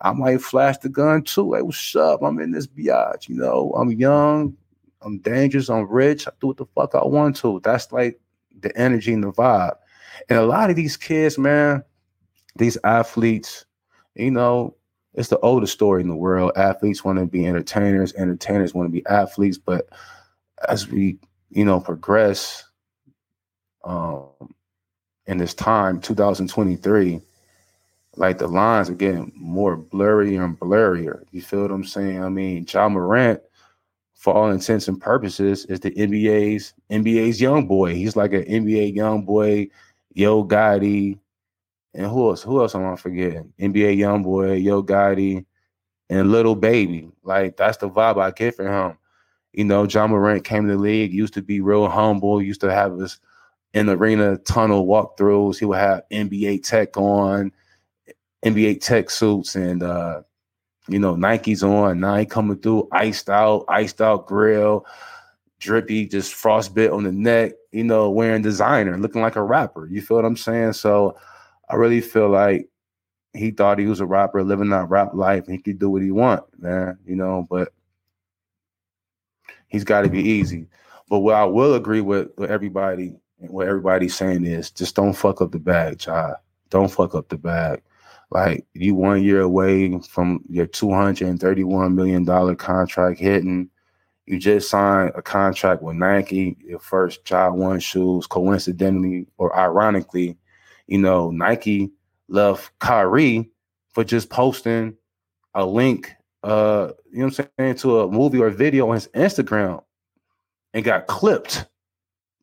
I 0.00 0.12
might 0.12 0.42
flash 0.42 0.78
the 0.78 0.88
gun 0.88 1.22
too. 1.22 1.52
Hey, 1.52 1.62
what's 1.62 1.94
up? 1.94 2.22
I'm 2.22 2.40
in 2.40 2.50
this 2.50 2.66
biatch. 2.66 3.28
You 3.28 3.36
know, 3.36 3.72
I'm 3.76 3.92
young, 3.92 4.56
I'm 5.02 5.18
dangerous. 5.18 5.70
I'm 5.70 5.88
rich. 5.88 6.26
I 6.26 6.32
do 6.40 6.48
what 6.48 6.56
the 6.56 6.66
fuck 6.74 6.94
I 6.94 7.04
want 7.04 7.36
to. 7.36 7.60
That's 7.62 7.92
like 7.92 8.20
the 8.60 8.76
energy 8.76 9.12
and 9.12 9.22
the 9.22 9.32
vibe. 9.32 9.76
And 10.28 10.38
a 10.38 10.46
lot 10.46 10.70
of 10.70 10.76
these 10.76 10.96
kids, 10.96 11.38
man, 11.38 11.84
these 12.56 12.78
athletes, 12.82 13.64
you 14.16 14.32
know, 14.32 14.74
it's 15.14 15.28
the 15.28 15.38
oldest 15.40 15.72
story 15.72 16.02
in 16.02 16.08
the 16.08 16.16
world. 16.16 16.52
Athletes 16.56 17.04
want 17.04 17.18
to 17.18 17.26
be 17.26 17.46
entertainers, 17.46 18.12
entertainers 18.14 18.74
want 18.74 18.86
to 18.86 18.92
be 18.92 19.06
athletes. 19.06 19.58
But 19.58 19.88
as 20.68 20.88
we, 20.88 21.18
you 21.50 21.64
know, 21.64 21.80
progress 21.80 22.64
um, 23.84 24.28
in 25.26 25.38
this 25.38 25.54
time, 25.54 26.00
2023, 26.00 27.20
like 28.16 28.38
the 28.38 28.48
lines 28.48 28.90
are 28.90 28.94
getting 28.94 29.32
more 29.36 29.76
blurry 29.76 30.36
and 30.36 30.58
blurrier. 30.58 31.22
You 31.30 31.42
feel 31.42 31.62
what 31.62 31.70
I'm 31.70 31.84
saying? 31.84 32.22
I 32.22 32.28
mean, 32.28 32.66
Ja 32.68 32.88
Morant 32.88 33.40
for 34.20 34.34
all 34.34 34.50
intents 34.50 34.86
and 34.86 35.00
purposes, 35.00 35.64
is 35.64 35.80
the 35.80 35.90
NBA's 35.92 36.74
NBA's 36.90 37.40
young 37.40 37.66
boy. 37.66 37.94
He's 37.94 38.16
like 38.16 38.34
an 38.34 38.44
NBA 38.44 38.94
YoungBoy, 38.94 39.70
Yo 40.12 40.44
Gotti, 40.44 41.18
and 41.94 42.06
who 42.06 42.28
else? 42.28 42.42
Who 42.42 42.60
else 42.60 42.74
am 42.74 42.84
I 42.84 42.96
forgetting? 42.96 43.50
NBA 43.58 43.96
YoungBoy, 43.96 44.62
Yo 44.62 44.82
Gotti, 44.82 45.46
and 46.10 46.30
Lil 46.30 46.54
Baby. 46.54 47.08
Like 47.22 47.56
that's 47.56 47.78
the 47.78 47.88
vibe 47.88 48.20
I 48.20 48.30
get 48.30 48.56
from 48.56 48.66
him. 48.66 48.98
You 49.54 49.64
know, 49.64 49.84
Ja 49.84 50.06
Morant 50.06 50.44
came 50.44 50.66
to 50.66 50.74
the 50.74 50.78
league, 50.78 51.14
used 51.14 51.32
to 51.32 51.42
be 51.42 51.62
real 51.62 51.88
humble, 51.88 52.42
used 52.42 52.60
to 52.60 52.70
have 52.70 52.98
his 52.98 53.18
in 53.74 53.88
arena 53.88 54.36
tunnel 54.38 54.86
walkthroughs. 54.86 55.58
He 55.58 55.64
would 55.64 55.78
have 55.78 56.02
NBA 56.12 56.62
tech 56.62 56.96
on, 56.96 57.52
NBA 58.44 58.80
tech 58.80 59.10
suits, 59.10 59.54
and 59.54 59.82
uh, 59.82 60.22
you 60.88 60.98
know, 60.98 61.14
Nike's 61.14 61.62
on, 61.62 62.00
Nike 62.00 62.28
coming 62.28 62.58
through, 62.58 62.88
iced 62.92 63.30
out, 63.30 63.64
iced 63.68 64.00
out 64.00 64.26
grill, 64.26 64.84
drippy, 65.60 66.06
just 66.06 66.34
frostbit 66.34 66.92
on 66.92 67.04
the 67.04 67.12
neck, 67.12 67.52
you 67.70 67.84
know, 67.84 68.10
wearing 68.10 68.42
designer, 68.42 68.98
looking 68.98 69.22
like 69.22 69.36
a 69.36 69.42
rapper. 69.42 69.86
You 69.86 70.02
feel 70.02 70.16
what 70.16 70.24
I'm 70.24 70.36
saying? 70.36 70.72
So 70.72 71.16
I 71.68 71.76
really 71.76 72.00
feel 72.00 72.28
like 72.28 72.68
he 73.32 73.52
thought 73.52 73.78
he 73.78 73.86
was 73.86 74.00
a 74.00 74.06
rapper 74.06 74.42
living 74.42 74.70
that 74.70 74.88
rap 74.88 75.14
life 75.14 75.46
and 75.46 75.54
he 75.54 75.62
could 75.62 75.78
do 75.78 75.90
what 75.90 76.02
he 76.02 76.10
want, 76.10 76.42
man, 76.58 76.98
you 77.06 77.14
know, 77.14 77.46
but 77.48 77.72
he's 79.68 79.84
got 79.84 80.02
to 80.02 80.08
be 80.08 80.22
easy. 80.22 80.66
But 81.08 81.20
what 81.20 81.36
I 81.36 81.44
will 81.44 81.74
agree 81.74 82.00
with, 82.00 82.30
with 82.36 82.50
everybody, 82.50 83.14
what 83.40 83.68
everybody's 83.68 84.14
saying 84.14 84.44
is 84.44 84.70
just 84.70 84.96
don't 84.96 85.14
fuck 85.14 85.40
up 85.40 85.52
the 85.52 85.58
bag, 85.58 85.98
child. 85.98 86.36
Don't 86.68 86.90
fuck 86.90 87.14
up 87.14 87.28
the 87.28 87.38
bag. 87.38 87.82
Like 88.30 88.66
you 88.74 88.94
one 88.94 89.22
year 89.22 89.40
away 89.40 89.98
from 90.08 90.44
your 90.48 90.66
two 90.66 90.92
hundred 90.92 91.28
and 91.28 91.40
thirty-one 91.40 91.96
million 91.96 92.24
dollar 92.24 92.54
contract 92.54 93.18
hitting. 93.18 93.70
You 94.26 94.38
just 94.38 94.70
signed 94.70 95.12
a 95.16 95.22
contract 95.22 95.82
with 95.82 95.96
Nike, 95.96 96.56
your 96.60 96.78
first 96.78 97.28
Ja 97.28 97.50
1 97.50 97.80
shoes. 97.80 98.28
Coincidentally 98.28 99.26
or 99.38 99.56
ironically, 99.58 100.38
you 100.86 100.98
know, 100.98 101.32
Nike 101.32 101.90
left 102.28 102.70
Kyrie 102.78 103.50
for 103.92 104.04
just 104.04 104.30
posting 104.30 104.96
a 105.54 105.66
link, 105.66 106.14
uh, 106.44 106.92
you 107.10 107.18
know 107.18 107.26
what 107.26 107.40
I'm 107.40 107.48
saying, 107.58 107.74
to 107.78 108.00
a 108.00 108.10
movie 108.10 108.38
or 108.40 108.50
video 108.50 108.88
on 108.88 108.94
his 108.94 109.08
Instagram 109.08 109.82
and 110.74 110.84
got 110.84 111.08
clipped. 111.08 111.66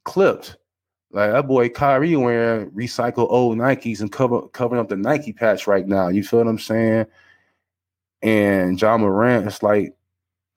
Clipped. 0.04 0.58
Like 1.12 1.32
that 1.32 1.48
boy 1.48 1.70
Kyrie 1.70 2.16
wearing 2.16 2.70
recycled 2.72 3.30
old 3.30 3.58
Nikes 3.58 4.02
and 4.02 4.12
cover 4.12 4.42
covering 4.50 4.82
up 4.82 4.90
the 4.90 4.98
Nike 4.98 5.34
patch 5.34 5.66
right 5.66 5.88
now. 5.88 6.10
You 6.10 6.24
feel 6.24 6.40
what 6.40 6.48
I'm 6.48 6.60
saying? 6.60 7.06
And 8.22 8.82
Ja 8.82 8.98
Morant, 8.98 9.48
it's 9.48 9.64
like 9.64 9.96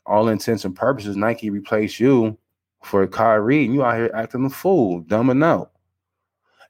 all 0.07 0.29
intents 0.29 0.65
and 0.65 0.75
purposes, 0.75 1.17
Nike 1.17 1.51
replaced 1.51 2.01
you 2.01 2.37
for 2.83 3.07
Kyrie, 3.07 3.65
and 3.65 3.75
you 3.75 3.85
out 3.85 3.97
here 3.97 4.11
acting 4.15 4.45
a 4.45 4.51
fool, 4.51 5.03
dumbing 5.03 5.45
out. 5.45 5.73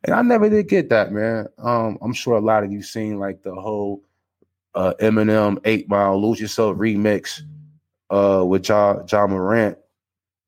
And 0.05 0.15
I 0.15 0.23
never 0.23 0.49
did 0.49 0.69
get 0.69 0.89
that, 0.91 1.13
man. 1.13 1.47
Um, 1.59 1.99
I'm 2.03 2.13
sure 2.13 2.37
a 2.37 2.41
lot 2.41 2.65
of 2.65 2.73
you 2.73 2.83
seen 2.83 3.19
like 3.19 3.43
the 3.43 3.55
whole 3.55 4.03
uh, 4.75 4.95
Eminem 5.01 5.59
Eight 5.65 5.89
Mile 5.89 6.21
Lose 6.21 6.41
Yourself 6.41 6.77
remix 6.77 7.41
uh, 8.11 8.45
with 8.45 8.63
John 8.63 9.07
ja 9.11 9.27
Morant. 9.27 9.79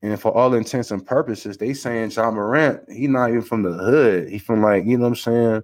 And 0.02 0.20
for 0.20 0.32
all 0.32 0.54
intents 0.54 0.90
and 0.90 1.06
purposes, 1.06 1.56
they 1.56 1.74
saying 1.74 2.10
Ja 2.10 2.30
Morant, 2.30 2.90
he 2.90 3.06
not 3.06 3.30
even 3.30 3.42
from 3.42 3.62
the 3.62 3.72
hood. 3.72 4.28
He 4.28 4.38
from 4.38 4.62
like, 4.62 4.84
you 4.84 4.96
know 4.98 5.04
what 5.04 5.08
I'm 5.10 5.16
saying, 5.16 5.62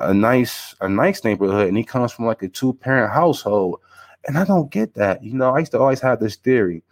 a 0.00 0.12
nice, 0.12 0.74
a 0.80 0.88
nice 0.88 1.22
neighborhood, 1.24 1.68
and 1.68 1.76
he 1.76 1.84
comes 1.84 2.12
from 2.12 2.26
like 2.26 2.42
a 2.42 2.48
two-parent 2.48 3.12
household. 3.12 3.80
And 4.26 4.36
I 4.36 4.44
don't 4.44 4.70
get 4.70 4.94
that. 4.94 5.22
You 5.22 5.34
know, 5.34 5.54
I 5.54 5.60
used 5.60 5.72
to 5.72 5.78
always 5.78 6.00
have 6.00 6.18
this 6.18 6.36
theory. 6.36 6.82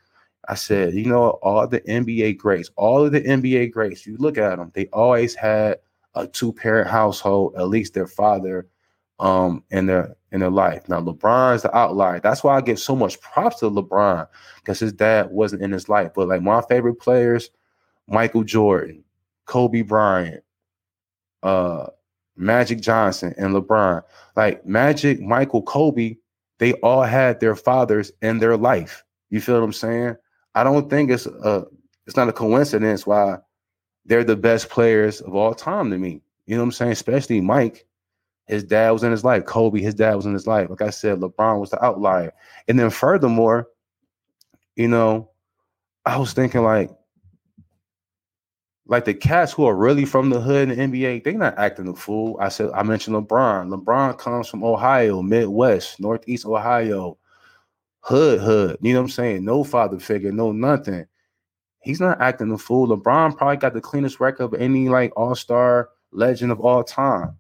I 0.48 0.54
said, 0.54 0.94
you 0.94 1.06
know, 1.06 1.30
all 1.42 1.66
the 1.66 1.80
NBA 1.80 2.38
greats, 2.38 2.70
all 2.76 3.04
of 3.04 3.12
the 3.12 3.22
NBA 3.22 3.72
greats, 3.72 4.06
you 4.06 4.16
look 4.18 4.38
at 4.38 4.56
them, 4.56 4.70
they 4.74 4.86
always 4.92 5.34
had 5.34 5.78
a 6.14 6.26
two-parent 6.26 6.88
household, 6.88 7.54
at 7.56 7.68
least 7.68 7.94
their 7.94 8.06
father 8.06 8.68
um 9.20 9.62
and 9.70 9.88
their 9.88 10.16
in 10.34 10.40
their 10.40 10.50
life. 10.50 10.88
Now 10.88 11.00
LeBron's 11.00 11.62
the 11.62 11.74
outlier. 11.74 12.18
That's 12.18 12.42
why 12.42 12.56
I 12.56 12.60
give 12.60 12.80
so 12.80 12.96
much 12.96 13.20
props 13.20 13.60
to 13.60 13.70
LeBron 13.70 14.26
because 14.56 14.80
his 14.80 14.92
dad 14.92 15.30
wasn't 15.30 15.62
in 15.62 15.70
his 15.70 15.88
life. 15.88 16.10
But 16.14 16.26
like 16.26 16.42
my 16.42 16.60
favorite 16.62 16.96
players, 16.96 17.50
Michael 18.08 18.42
Jordan, 18.42 19.04
Kobe 19.46 19.82
Bryant, 19.82 20.42
uh 21.44 21.86
Magic 22.36 22.80
Johnson, 22.80 23.32
and 23.38 23.54
LeBron. 23.54 24.02
Like 24.34 24.66
Magic, 24.66 25.20
Michael, 25.20 25.62
Kobe, 25.62 26.16
they 26.58 26.72
all 26.74 27.04
had 27.04 27.38
their 27.38 27.54
fathers 27.54 28.10
in 28.20 28.40
their 28.40 28.56
life. 28.56 29.04
You 29.30 29.40
feel 29.40 29.54
what 29.54 29.64
I'm 29.64 29.72
saying? 29.72 30.16
I 30.56 30.64
don't 30.64 30.90
think 30.90 31.12
it's 31.12 31.26
a 31.26 31.64
it's 32.08 32.16
not 32.16 32.28
a 32.28 32.32
coincidence 32.32 33.06
why 33.06 33.38
they're 34.04 34.24
the 34.24 34.36
best 34.36 34.68
players 34.68 35.20
of 35.20 35.36
all 35.36 35.54
time 35.54 35.92
to 35.92 35.98
me. 35.98 36.22
You 36.46 36.56
know 36.56 36.62
what 36.62 36.66
I'm 36.66 36.72
saying? 36.72 36.92
Especially 36.92 37.40
Mike 37.40 37.86
his 38.46 38.64
dad 38.64 38.90
was 38.90 39.02
in 39.02 39.10
his 39.10 39.24
life. 39.24 39.44
Kobe, 39.44 39.80
his 39.80 39.94
dad 39.94 40.14
was 40.14 40.26
in 40.26 40.32
his 40.32 40.46
life. 40.46 40.68
Like 40.68 40.82
I 40.82 40.90
said, 40.90 41.20
LeBron 41.20 41.60
was 41.60 41.70
the 41.70 41.82
outlier. 41.84 42.32
And 42.68 42.78
then 42.78 42.90
furthermore, 42.90 43.68
you 44.76 44.88
know, 44.88 45.30
I 46.04 46.18
was 46.18 46.32
thinking 46.32 46.62
like, 46.62 46.90
like 48.86 49.06
the 49.06 49.14
cats 49.14 49.52
who 49.52 49.64
are 49.64 49.74
really 49.74 50.04
from 50.04 50.28
the 50.28 50.40
hood 50.40 50.68
in 50.68 50.90
the 50.90 50.98
NBA, 50.98 51.24
they're 51.24 51.32
not 51.32 51.58
acting 51.58 51.88
a 51.88 51.94
fool. 51.94 52.36
I 52.38 52.50
said 52.50 52.70
I 52.74 52.82
mentioned 52.82 53.16
LeBron. 53.16 53.74
LeBron 53.74 54.18
comes 54.18 54.46
from 54.48 54.62
Ohio, 54.62 55.22
Midwest, 55.22 55.98
Northeast 56.00 56.44
Ohio, 56.44 57.16
hood, 58.00 58.40
hood. 58.40 58.76
You 58.82 58.92
know 58.92 59.00
what 59.00 59.04
I'm 59.04 59.10
saying? 59.10 59.44
No 59.44 59.64
father 59.64 59.98
figure, 59.98 60.32
no 60.32 60.52
nothing. 60.52 61.06
He's 61.80 62.00
not 62.00 62.20
acting 62.20 62.52
a 62.52 62.58
fool. 62.58 62.88
LeBron 62.88 63.36
probably 63.38 63.56
got 63.56 63.72
the 63.72 63.80
cleanest 63.80 64.20
record 64.20 64.44
of 64.44 64.54
any 64.54 64.90
like 64.90 65.12
all-star 65.16 65.88
legend 66.12 66.52
of 66.52 66.60
all 66.60 66.84
time. 66.84 67.38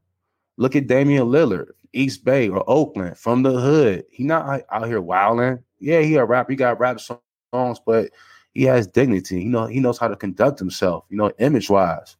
Look 0.56 0.76
at 0.76 0.86
Damian 0.86 1.26
Lillard, 1.26 1.70
East 1.92 2.24
Bay 2.24 2.48
or 2.48 2.62
Oakland 2.68 3.18
from 3.18 3.42
the 3.42 3.52
hood. 3.52 4.04
He 4.10 4.24
not 4.24 4.62
out 4.70 4.86
here 4.86 5.00
wilding. 5.00 5.60
Yeah, 5.80 6.00
he 6.00 6.14
a 6.16 6.24
rap. 6.24 6.48
He 6.48 6.56
got 6.56 6.78
rap 6.78 6.98
songs, 7.00 7.80
but 7.84 8.10
he 8.52 8.62
has 8.64 8.86
dignity. 8.86 9.42
You 9.42 9.50
know, 9.50 9.66
he 9.66 9.80
knows 9.80 9.98
how 9.98 10.08
to 10.08 10.16
conduct 10.16 10.58
himself. 10.58 11.04
You 11.10 11.16
know, 11.16 11.32
image 11.38 11.68
wise. 11.68 12.16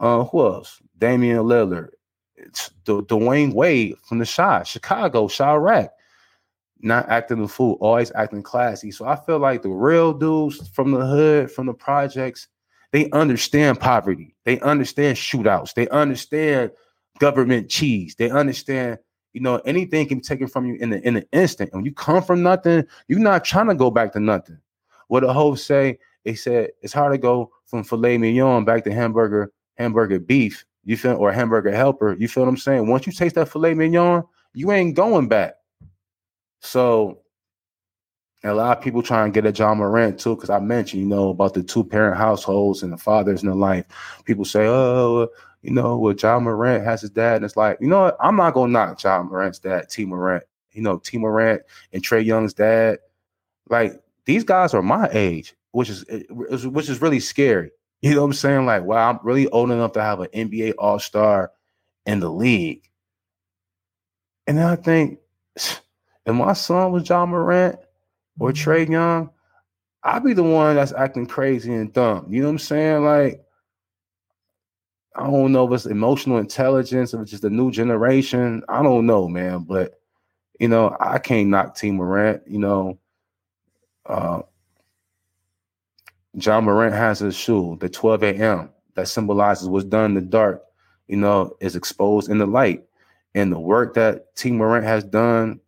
Uh, 0.00 0.24
who 0.24 0.44
else? 0.44 0.80
Damian 0.98 1.38
Lillard, 1.38 1.90
it's 2.36 2.70
D- 2.84 2.92
Dwyane 2.92 3.52
Wade 3.52 3.96
from 4.04 4.18
the 4.18 4.24
shot, 4.24 4.66
Chicago, 4.66 5.26
Chiraq. 5.26 5.90
Not 6.80 7.08
acting 7.08 7.40
the 7.40 7.48
fool, 7.48 7.78
always 7.80 8.12
acting 8.14 8.42
classy. 8.42 8.90
So 8.90 9.06
I 9.06 9.16
feel 9.16 9.38
like 9.38 9.62
the 9.62 9.70
real 9.70 10.12
dudes 10.12 10.68
from 10.68 10.90
the 10.90 11.04
hood, 11.06 11.50
from 11.50 11.66
the 11.66 11.72
projects, 11.72 12.48
they 12.92 13.10
understand 13.10 13.80
poverty. 13.80 14.34
They 14.44 14.60
understand 14.60 15.16
shootouts. 15.16 15.74
They 15.74 15.88
understand 15.88 16.72
government 17.18 17.68
cheese. 17.68 18.14
They 18.16 18.30
understand, 18.30 18.98
you 19.32 19.40
know, 19.40 19.56
anything 19.64 20.08
can 20.08 20.18
be 20.18 20.24
taken 20.24 20.46
from 20.46 20.66
you 20.66 20.76
in 20.76 20.90
the 20.90 21.06
in 21.06 21.16
an 21.16 21.24
instant. 21.32 21.72
When 21.72 21.84
you 21.84 21.92
come 21.92 22.22
from 22.22 22.42
nothing, 22.42 22.84
you're 23.08 23.18
not 23.18 23.44
trying 23.44 23.68
to 23.68 23.74
go 23.74 23.90
back 23.90 24.12
to 24.12 24.20
nothing. 24.20 24.58
What 25.08 25.20
the 25.20 25.32
host 25.32 25.66
say, 25.66 25.98
they 26.24 26.34
said 26.34 26.70
it's 26.82 26.92
hard 26.92 27.12
to 27.12 27.18
go 27.18 27.50
from 27.66 27.84
filet 27.84 28.18
mignon 28.18 28.64
back 28.64 28.84
to 28.84 28.92
hamburger, 28.92 29.52
hamburger 29.76 30.18
beef. 30.18 30.64
You 30.84 30.96
feel 30.96 31.16
or 31.16 31.32
hamburger 31.32 31.74
helper. 31.74 32.14
You 32.18 32.28
feel 32.28 32.44
what 32.44 32.50
I'm 32.50 32.56
saying? 32.56 32.86
Once 32.86 33.06
you 33.06 33.12
taste 33.12 33.36
that 33.36 33.48
filet 33.48 33.74
mignon, 33.74 34.24
you 34.52 34.70
ain't 34.70 34.94
going 34.94 35.28
back. 35.28 35.54
So 36.60 37.20
a 38.44 38.52
lot 38.52 38.76
of 38.76 38.84
people 38.84 39.02
try 39.02 39.24
and 39.24 39.32
get 39.32 39.46
at 39.46 39.58
Ja 39.58 39.74
Morant 39.74 40.20
too, 40.20 40.34
because 40.36 40.50
I 40.50 40.58
mentioned, 40.58 41.02
you 41.02 41.08
know, 41.08 41.30
about 41.30 41.54
the 41.54 41.62
two 41.62 41.82
parent 41.82 42.18
households 42.18 42.82
and 42.82 42.92
the 42.92 42.98
fathers 42.98 43.42
in 43.42 43.48
the 43.48 43.54
life. 43.54 43.86
People 44.24 44.44
say, 44.44 44.66
oh, 44.66 45.28
you 45.64 45.70
know, 45.70 45.96
well, 45.96 46.14
Ja 46.14 46.38
Morant 46.38 46.84
has 46.84 47.00
his 47.00 47.10
dad, 47.10 47.36
and 47.36 47.44
it's 47.44 47.56
like, 47.56 47.78
you 47.80 47.88
know 47.88 48.02
what? 48.02 48.16
I'm 48.20 48.36
not 48.36 48.52
gonna 48.52 48.70
knock 48.70 49.02
Ja 49.02 49.22
Morant's 49.22 49.58
dad, 49.58 49.88
Tee 49.88 50.04
Morant. 50.04 50.44
You 50.72 50.82
know, 50.82 50.98
Tee 50.98 51.16
Morant 51.16 51.62
and 51.92 52.02
Trae 52.02 52.24
Young's 52.24 52.52
dad. 52.52 52.98
Like 53.70 53.98
these 54.26 54.44
guys 54.44 54.74
are 54.74 54.82
my 54.82 55.08
age, 55.12 55.54
which 55.72 55.88
is 55.88 56.04
which 56.30 56.88
is 56.88 57.00
really 57.02 57.20
scary. 57.20 57.70
You 58.02 58.10
know 58.10 58.20
what 58.20 58.26
I'm 58.26 58.32
saying? 58.34 58.66
Like, 58.66 58.82
wow, 58.82 59.08
I'm 59.08 59.18
really 59.22 59.48
old 59.48 59.70
enough 59.70 59.92
to 59.92 60.02
have 60.02 60.20
an 60.20 60.28
NBA 60.34 60.74
All 60.78 60.98
Star 60.98 61.52
in 62.04 62.20
the 62.20 62.28
league. 62.28 62.82
And 64.46 64.58
then 64.58 64.66
I 64.66 64.76
think, 64.76 65.20
if 65.56 65.80
my 66.26 66.52
son 66.52 66.92
was 66.92 67.08
Ja 67.08 67.24
Morant 67.24 67.78
or 68.38 68.52
mm-hmm. 68.52 68.92
Young, 68.92 69.30
I'd 70.02 70.22
be 70.22 70.34
the 70.34 70.42
one 70.42 70.76
that's 70.76 70.92
acting 70.92 71.24
crazy 71.24 71.72
and 71.72 71.94
dumb. 71.94 72.26
You 72.28 72.42
know 72.42 72.48
what 72.48 72.52
I'm 72.52 72.58
saying? 72.58 73.04
Like, 73.04 73.43
I 75.16 75.24
don't 75.24 75.52
know 75.52 75.66
if 75.66 75.72
it's 75.72 75.86
emotional 75.86 76.38
intelligence, 76.38 77.14
if 77.14 77.20
it's 77.20 77.30
just 77.30 77.44
a 77.44 77.50
new 77.50 77.70
generation. 77.70 78.62
I 78.68 78.82
don't 78.82 79.06
know, 79.06 79.28
man. 79.28 79.60
But 79.60 80.00
you 80.58 80.68
know, 80.68 80.96
I 81.00 81.18
can't 81.18 81.48
knock 81.48 81.76
Tee 81.76 81.90
Morant. 81.90 82.42
You 82.46 82.58
know, 82.58 82.98
uh, 84.06 84.42
Ja 86.34 86.60
Morant 86.60 86.94
has 86.94 87.22
a 87.22 87.32
shoe, 87.32 87.76
the 87.80 87.88
12 87.88 88.22
a.m. 88.24 88.70
that 88.94 89.08
symbolizes 89.08 89.68
what's 89.68 89.84
done 89.84 90.06
in 90.06 90.14
the 90.14 90.20
dark. 90.20 90.62
You 91.06 91.16
know, 91.16 91.56
is 91.60 91.76
exposed 91.76 92.30
in 92.30 92.38
the 92.38 92.46
light, 92.46 92.82
and 93.34 93.52
the 93.52 93.60
work 93.60 93.94
that 93.94 94.34
Tee 94.36 94.50
Morant 94.50 94.84
has 94.84 95.04
done 95.04 95.60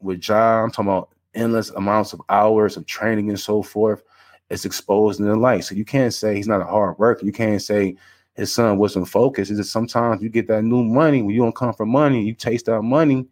with 0.00 0.26
Ja. 0.26 0.62
I'm 0.64 0.70
talking 0.70 0.88
about 0.88 1.10
endless 1.34 1.70
amounts 1.70 2.12
of 2.12 2.22
hours 2.30 2.76
of 2.76 2.86
training 2.86 3.28
and 3.28 3.38
so 3.38 3.62
forth. 3.62 4.02
It's 4.50 4.64
exposed 4.64 5.20
in 5.20 5.26
the 5.26 5.36
light. 5.36 5.64
So 5.64 5.74
you 5.74 5.84
can't 5.84 6.14
say 6.14 6.34
he's 6.34 6.48
not 6.48 6.62
a 6.62 6.64
hard 6.64 6.98
worker. 6.98 7.24
You 7.24 7.32
can't 7.32 7.60
say 7.60 7.96
his 8.38 8.54
son 8.54 8.78
wasn't 8.78 9.08
focused. 9.08 9.50
Is 9.50 9.58
that 9.58 9.64
sometimes 9.64 10.22
you 10.22 10.28
get 10.28 10.46
that 10.46 10.62
new 10.62 10.84
money 10.84 11.22
when 11.22 11.34
you 11.34 11.42
don't 11.42 11.56
come 11.56 11.74
from 11.74 11.90
money, 11.90 12.22
you 12.22 12.34
taste 12.34 12.66
that 12.66 12.82
money, 12.82 13.26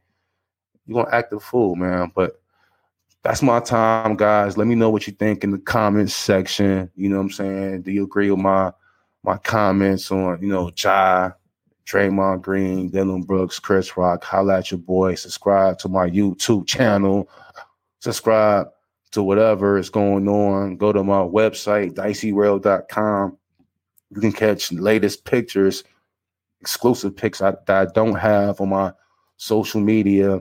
you're 0.84 1.04
gonna 1.04 1.16
act 1.16 1.32
a 1.32 1.38
fool, 1.38 1.76
man. 1.76 2.10
But 2.12 2.40
that's 3.22 3.40
my 3.40 3.60
time, 3.60 4.16
guys. 4.16 4.56
Let 4.56 4.66
me 4.66 4.74
know 4.74 4.90
what 4.90 5.06
you 5.06 5.12
think 5.12 5.44
in 5.44 5.52
the 5.52 5.58
comments 5.58 6.12
section. 6.12 6.90
You 6.96 7.08
know 7.08 7.18
what 7.18 7.22
I'm 7.22 7.30
saying? 7.30 7.82
Do 7.82 7.92
you 7.92 8.02
agree 8.02 8.32
with 8.32 8.40
my 8.40 8.72
my 9.22 9.36
comments 9.38 10.10
on, 10.10 10.42
you 10.42 10.48
know, 10.48 10.72
Ja, 10.76 11.30
Draymond 11.86 12.42
Green, 12.42 12.90
Dillon 12.90 13.22
Brooks, 13.22 13.60
Chris 13.60 13.96
Rock? 13.96 14.24
Holla 14.24 14.58
at 14.58 14.72
your 14.72 14.78
boy. 14.78 15.14
Subscribe 15.14 15.78
to 15.78 15.88
my 15.88 16.10
YouTube 16.10 16.66
channel. 16.66 17.28
Subscribe 18.00 18.66
to 19.12 19.22
whatever 19.22 19.78
is 19.78 19.88
going 19.88 20.26
on. 20.26 20.76
Go 20.76 20.92
to 20.92 21.04
my 21.04 21.20
website, 21.20 21.94
diceyworld.com 21.94 23.38
you 24.10 24.20
can 24.20 24.32
catch 24.32 24.72
latest 24.72 25.24
pictures, 25.24 25.84
exclusive 26.60 27.16
pics 27.16 27.40
I, 27.40 27.52
that 27.66 27.88
I 27.88 27.92
don't 27.92 28.14
have 28.14 28.60
on 28.60 28.70
my 28.70 28.92
social 29.36 29.80
media 29.80 30.40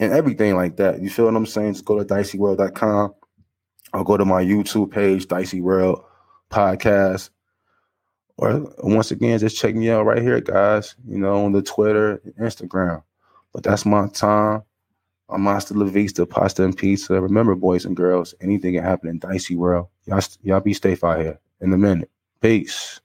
and 0.00 0.12
everything 0.12 0.54
like 0.56 0.76
that. 0.76 1.00
You 1.02 1.10
feel 1.10 1.26
what 1.26 1.36
I'm 1.36 1.46
saying? 1.46 1.74
Just 1.74 1.84
go 1.84 1.98
to 1.98 2.04
diceyworld.com. 2.04 3.14
I'll 3.92 4.04
go 4.04 4.16
to 4.16 4.24
my 4.24 4.42
YouTube 4.42 4.90
page, 4.90 5.26
Dicey 5.26 5.60
World 5.60 6.04
Podcast. 6.50 7.30
Or 8.36 8.72
once 8.78 9.10
again, 9.10 9.38
just 9.38 9.56
check 9.56 9.74
me 9.74 9.90
out 9.90 10.04
right 10.04 10.22
here, 10.22 10.40
guys. 10.40 10.94
You 11.06 11.18
know, 11.18 11.44
on 11.44 11.52
the 11.52 11.62
Twitter, 11.62 12.20
Instagram. 12.40 13.02
But 13.52 13.64
that's 13.64 13.86
my 13.86 14.08
time. 14.08 14.62
I'm 15.30 15.42
Master 15.44 15.74
La 15.74 15.86
Vista, 15.86 16.24
Pasta 16.26 16.64
and 16.64 16.76
Pizza. 16.76 17.20
Remember, 17.20 17.54
boys 17.54 17.84
and 17.84 17.96
girls, 17.96 18.34
anything 18.40 18.74
can 18.74 18.84
happen 18.84 19.10
in 19.10 19.18
Dicey 19.18 19.56
World. 19.56 19.88
Y'all, 20.06 20.22
y'all 20.42 20.60
be 20.60 20.72
safe 20.72 21.02
out 21.02 21.20
here 21.20 21.38
in 21.60 21.72
a 21.72 21.78
minute. 21.78 22.10
Peace. 22.42 23.00